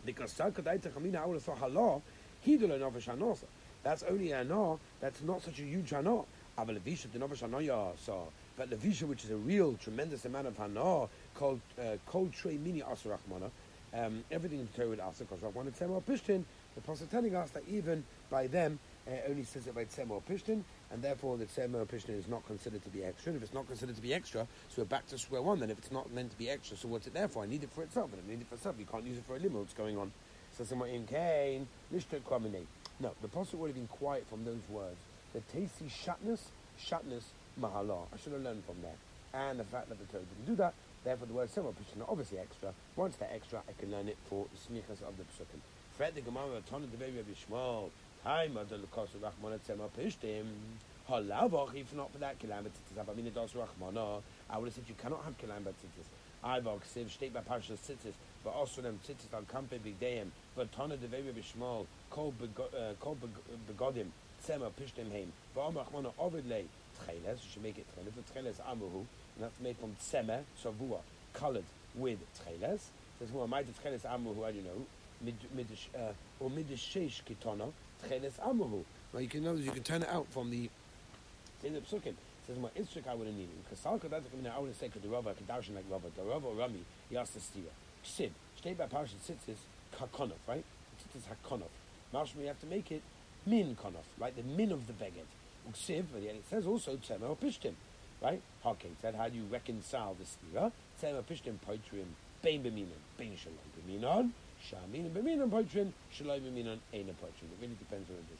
because 0.05 0.33
Sarkadaita 0.33 0.89
Chamina, 0.89 1.23
I 1.23 1.25
would 1.25 1.35
have 1.35 1.43
thought 1.43 1.61
halal, 1.61 2.01
Hidul 2.45 2.77
Novashanosa. 2.77 3.45
That's 3.83 4.03
only 4.03 4.33
a 4.33 4.43
no, 4.43 4.77
that's 4.99 5.21
not 5.21 5.43
such 5.43 5.59
a 5.59 5.63
huge 5.63 5.91
hana. 5.91 6.23
But 6.57 6.67
Levisha, 6.67 7.05
which 9.03 9.23
is 9.23 9.29
a 9.29 9.37
real 9.37 9.75
tremendous 9.75 10.25
amount 10.25 10.47
of 10.47 10.57
hana, 10.57 11.07
called 11.35 11.61
uh, 11.79 11.83
Kol 12.05 12.27
Trey 12.33 12.57
Mini 12.57 12.81
Asarachmana, 12.81 13.49
um, 13.93 14.23
everything 14.31 14.59
in 14.59 14.67
the 14.71 14.77
Torah 14.77 14.89
with 14.89 14.99
Asa, 14.99 15.23
because 15.23 15.39
Rachmana 15.39 15.71
Tzemah 15.71 16.03
Pishtin, 16.03 16.43
the 16.77 16.81
Prophet 16.81 17.09
telling 17.09 17.35
us 17.35 17.49
that 17.51 17.63
even 17.67 18.03
by 18.29 18.45
them, 18.45 18.77
uh, 19.07 19.11
only 19.29 19.43
says 19.43 19.65
it 19.65 19.73
by 19.73 19.85
Tzemah 19.85 20.21
Pishtin, 20.29 20.63
and 20.91 21.01
therefore 21.01 21.35
the 21.35 21.45
Tzemah 21.45 21.87
Pishtin 21.87 22.15
is 22.15 22.27
not 22.27 22.45
considered 22.45 22.83
to 22.83 22.89
be 22.89 23.03
extra. 23.03 23.31
And 23.31 23.37
if 23.37 23.43
it's 23.43 23.53
not 23.53 23.65
considered 23.65 23.95
to 23.95 24.01
be 24.01 24.13
extra, 24.13 24.47
so 24.69 24.83
we're 24.83 24.85
back 24.85 25.07
to 25.07 25.17
square 25.17 25.41
one. 25.41 25.59
Then 25.59 25.71
if 25.71 25.79
it's 25.79 25.91
not 25.91 26.13
meant 26.13 26.29
to 26.29 26.37
be 26.37 26.51
extra, 26.51 26.77
so 26.77 26.87
what's 26.87 27.07
it 27.07 27.15
there 27.15 27.27
for? 27.27 27.41
I 27.41 27.47
need 27.47 27.63
it 27.63 27.71
for 27.73 27.81
itself, 27.81 28.11
and 28.13 28.21
I 28.23 28.29
need 28.29 28.41
it 28.41 28.47
for 28.47 28.55
itself. 28.55 28.75
You 28.77 28.85
can't 28.85 29.05
use 29.05 29.17
it 29.17 29.25
for 29.25 29.35
a 29.35 29.39
limo. 29.39 29.59
What's 29.59 29.73
going 29.73 29.97
on? 29.97 30.11
So 30.55 30.65
somewhere 30.65 30.89
in 30.89 31.07
Cain, 31.07 31.67
Kwamine. 31.91 32.65
No, 32.99 33.11
the 33.21 33.27
Apostle 33.27 33.57
would 33.59 33.67
have 33.67 33.75
been 33.75 33.87
quiet 33.87 34.27
from 34.29 34.45
those 34.45 34.61
words. 34.69 34.97
The 35.33 35.41
tasty 35.51 35.85
Shatness, 35.85 36.41
Shatness 36.79 37.23
Mahalah. 37.59 38.05
I 38.13 38.17
should 38.17 38.33
have 38.33 38.43
learned 38.43 38.63
from 38.65 38.75
that. 38.83 38.97
And 39.33 39.59
the 39.59 39.63
fact 39.63 39.89
that 39.89 39.97
the 39.97 40.05
Torah 40.05 40.23
didn't 40.23 40.45
do 40.45 40.55
that, 40.57 40.75
therefore 41.03 41.25
the 41.25 41.33
word 41.33 41.49
Sema 41.49 41.69
Pishtin 41.69 42.01
are 42.01 42.09
obviously 42.09 42.37
extra. 42.37 42.71
Once 42.95 43.15
they're 43.15 43.33
extra, 43.33 43.63
I 43.67 43.79
can 43.79 43.91
learn 43.91 44.07
it 44.07 44.17
for 44.29 44.45
the 44.53 44.57
smichas 44.57 45.01
of 45.01 45.17
the 45.17 45.23
Psukim. 45.23 45.61
Fred 45.97 46.13
the 46.13 46.21
Gemara, 46.21 46.61
Tana 46.69 46.85
the 46.85 46.97
baby 46.97 47.17
of 47.17 47.25
Yishmael, 47.25 47.89
Time 48.23 48.55
of 48.55 48.69
the 48.69 48.75
Lukosu 48.75 49.17
Rachmana 49.19 49.59
Sema 49.65 49.85
Pishtim. 49.97 50.45
Halavach, 51.09 51.73
if 51.73 51.91
not 51.95 52.11
for 52.11 52.19
that, 52.19 52.37
Kilam 52.37 52.65
Tzitzis, 52.65 53.03
Abamina 53.03 53.33
Das 53.33 53.53
Rachmana. 53.53 54.21
I 54.47 54.59
would 54.59 54.67
have 54.67 54.75
said 54.75 54.83
you 54.87 54.93
cannot 55.01 55.23
have 55.23 55.35
Kilam 55.39 55.63
Tzitzis. 55.63 56.05
Ivok, 56.43 56.81
Siv, 56.95 57.09
State 57.09 57.33
by 57.33 57.39
Parsha 57.39 57.71
Tzitzis, 57.71 58.13
but 58.43 58.51
also 58.51 58.83
them 58.83 58.99
Tzitzis 59.07 59.33
al 59.33 59.41
Kampe 59.41 59.79
Bigdeim, 59.79 60.27
but 60.55 60.71
Tana 60.71 60.97
the 60.97 61.07
baby 61.07 61.29
of 61.29 61.87
Kol 62.11 62.31
Begodim, 63.67 64.05
Sema 64.39 64.69
Pishtim 64.79 65.11
Heim, 65.11 65.33
Ba'am 65.55 65.73
Rachmana 65.73 66.13
Ovidlei, 66.19 66.65
Tcheles, 67.01 67.43
you 67.43 67.49
should 67.53 67.63
make 67.63 67.79
it 67.79 67.87
Tcheles, 67.97 68.11
but 68.15 68.35
Tcheles 68.35 68.61
Amuhu, 68.71 69.03
and 69.35 69.39
that's 69.39 69.59
made 69.59 69.75
from 69.77 69.95
Tsema, 69.95 70.41
Savua, 70.63 70.99
colored 71.33 71.65
with 71.95 72.19
Tcheles. 72.39 72.81
Says, 73.17 73.31
well, 73.33 73.47
my 73.47 73.63
Tcheles 73.63 74.01
Amuhu, 74.01 74.45
I 74.45 74.51
don't 74.51 74.63
know, 74.63 74.71
uh, 74.71 74.96
Uh, 75.25 75.99
or 76.39 76.49
Midishesh 76.49 77.21
Kitana, 77.23 77.71
Tcheles 78.05 78.39
Amuhu. 78.39 78.83
Well, 79.11 79.21
you 79.21 79.27
can 79.27 79.43
know 79.43 79.53
you 79.53 79.71
can 79.71 79.83
turn 79.83 80.03
it 80.03 80.09
out 80.09 80.27
from 80.29 80.51
the 80.51 80.69
in 81.63 81.73
the 81.73 81.79
psukim. 81.79 82.13
Says 82.45 82.57
my 82.59 82.69
instruct 82.75 83.07
I 83.07 83.15
would 83.15 83.27
have 83.27 83.35
needed. 83.35 83.55
Because 83.63 83.79
Salka 83.79 84.09
that's 84.09 84.29
coming 84.29 84.47
I 84.47 84.59
would 84.59 84.67
have 84.67 84.77
said 84.77 84.91
the 84.93 85.09
Rava 85.09 85.33
Kedarshan 85.33 85.75
like 85.75 85.85
Rava. 85.89 86.07
The 86.15 86.23
Rava 86.23 86.49
Rami 86.49 86.83
he 87.09 87.17
asked 87.17 87.33
the 87.33 87.39
stira. 87.39 87.71
Sid. 88.03 88.31
Stay 88.57 88.73
by 88.73 88.85
Parshat 88.85 89.17
Tzitzis 89.25 89.57
Hakonov, 89.99 90.37
right? 90.47 90.63
Tzitzis 91.01 91.23
Hakonov. 91.23 91.69
Mashma 92.13 92.41
you 92.41 92.47
have 92.47 92.59
to 92.59 92.67
make 92.67 92.91
it 92.91 93.01
min 93.45 93.75
konov, 93.75 94.05
right? 94.19 94.35
The 94.35 94.43
min 94.43 94.71
of 94.71 94.87
the 94.87 94.93
beged. 94.93 95.25
Uksiv, 95.69 96.05
but 96.13 96.21
it 96.21 96.43
says 96.49 96.65
also 96.65 96.95
Tzema 96.95 97.35
Pishtim, 97.37 97.73
right? 98.21 98.41
Okay, 98.65 98.89
said 99.01 99.15
how 99.15 99.27
do 99.27 99.35
you 99.35 99.45
reconcile 99.51 100.15
the 100.15 100.25
stira? 100.25 100.71
Tzema 101.01 101.23
Pishtim 101.23 101.55
Poitrim 101.67 102.05
Bein 102.41 102.63
Beminon, 102.63 103.01
Bein 103.17 103.35
Shalom 103.35 103.57
Beminon, 103.75 104.31
Shamin 104.65 105.09
Beminon 105.11 105.49
Poitrim, 105.49 105.91
Shalom 106.11 106.41
Beminon, 106.41 106.79
Ein 106.93 107.15
Poitrim. 107.21 107.51
It 107.51 107.61
really 107.61 107.75
depends 107.79 108.09
on 108.09 108.15
it 108.17 108.33
is. 108.33 108.39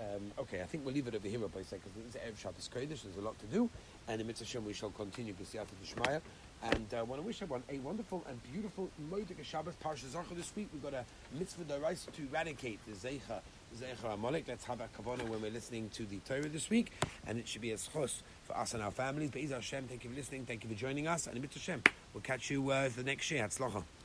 Um, 0.00 0.32
okay, 0.40 0.60
I 0.60 0.64
think 0.64 0.84
we'll 0.84 0.94
leave 0.94 1.06
it 1.06 1.14
over 1.14 1.28
here 1.28 1.38
by 1.38 1.62
second 1.62 1.90
because 1.94 2.14
it's 2.14 2.16
Erev 2.16 2.38
Shabbos 2.38 2.68
Kodesh. 2.72 3.02
There's 3.02 3.16
a 3.16 3.20
lot 3.20 3.38
to 3.38 3.46
do, 3.46 3.70
and 4.08 4.20
in 4.20 4.26
Mitzvah 4.26 4.60
we 4.60 4.72
shall 4.72 4.90
continue 4.90 5.34
B'siyata 5.34 5.66
D'Shmaya. 5.82 6.20
And 6.60 6.86
I 6.92 6.98
uh, 6.98 7.04
want 7.04 7.22
to 7.22 7.26
wish 7.26 7.40
everyone 7.40 7.62
a 7.70 7.78
wonderful 7.78 8.24
and 8.28 8.40
beautiful 8.52 8.90
Moedik 9.08 9.42
Shabbos 9.44 9.74
Parsha 9.82 10.06
Zacha 10.06 10.34
this 10.34 10.52
week. 10.56 10.68
We've 10.72 10.82
got 10.82 10.94
a 10.94 11.04
Mitzvah 11.38 11.64
Daraisa 11.64 12.10
to 12.12 12.22
eradicate 12.22 12.80
the 12.86 12.94
Zeicha 12.94 13.40
Zeicha 13.76 14.14
Amalek. 14.14 14.46
Let's 14.48 14.64
have 14.64 14.80
a 14.80 14.88
kavana 15.00 15.28
when 15.28 15.40
we're 15.40 15.52
listening 15.52 15.88
to 15.90 16.04
the 16.06 16.18
Torah 16.26 16.48
this 16.48 16.68
week, 16.68 16.90
and 17.28 17.38
it 17.38 17.46
should 17.46 17.62
be 17.62 17.70
a 17.70 17.76
schos 17.76 18.22
for 18.42 18.56
us 18.56 18.74
and 18.74 18.82
our 18.82 18.90
families. 18.90 19.30
Be'ez 19.30 19.52
Hashem, 19.52 19.84
thank 19.86 20.02
you 20.02 20.10
for 20.10 20.16
listening, 20.16 20.46
thank 20.46 20.64
you 20.64 20.70
for 20.70 20.76
joining 20.76 21.06
us, 21.06 21.28
and 21.28 21.36
in 21.36 21.42
Mitzvah 21.42 21.60
Hashem, 21.60 21.82
we'll 22.12 22.22
catch 22.22 22.50
you 22.50 22.68
uh, 22.70 22.88
the 22.88 23.04
next 23.04 23.30
year. 23.30 23.44
Hatzlacha. 23.44 23.84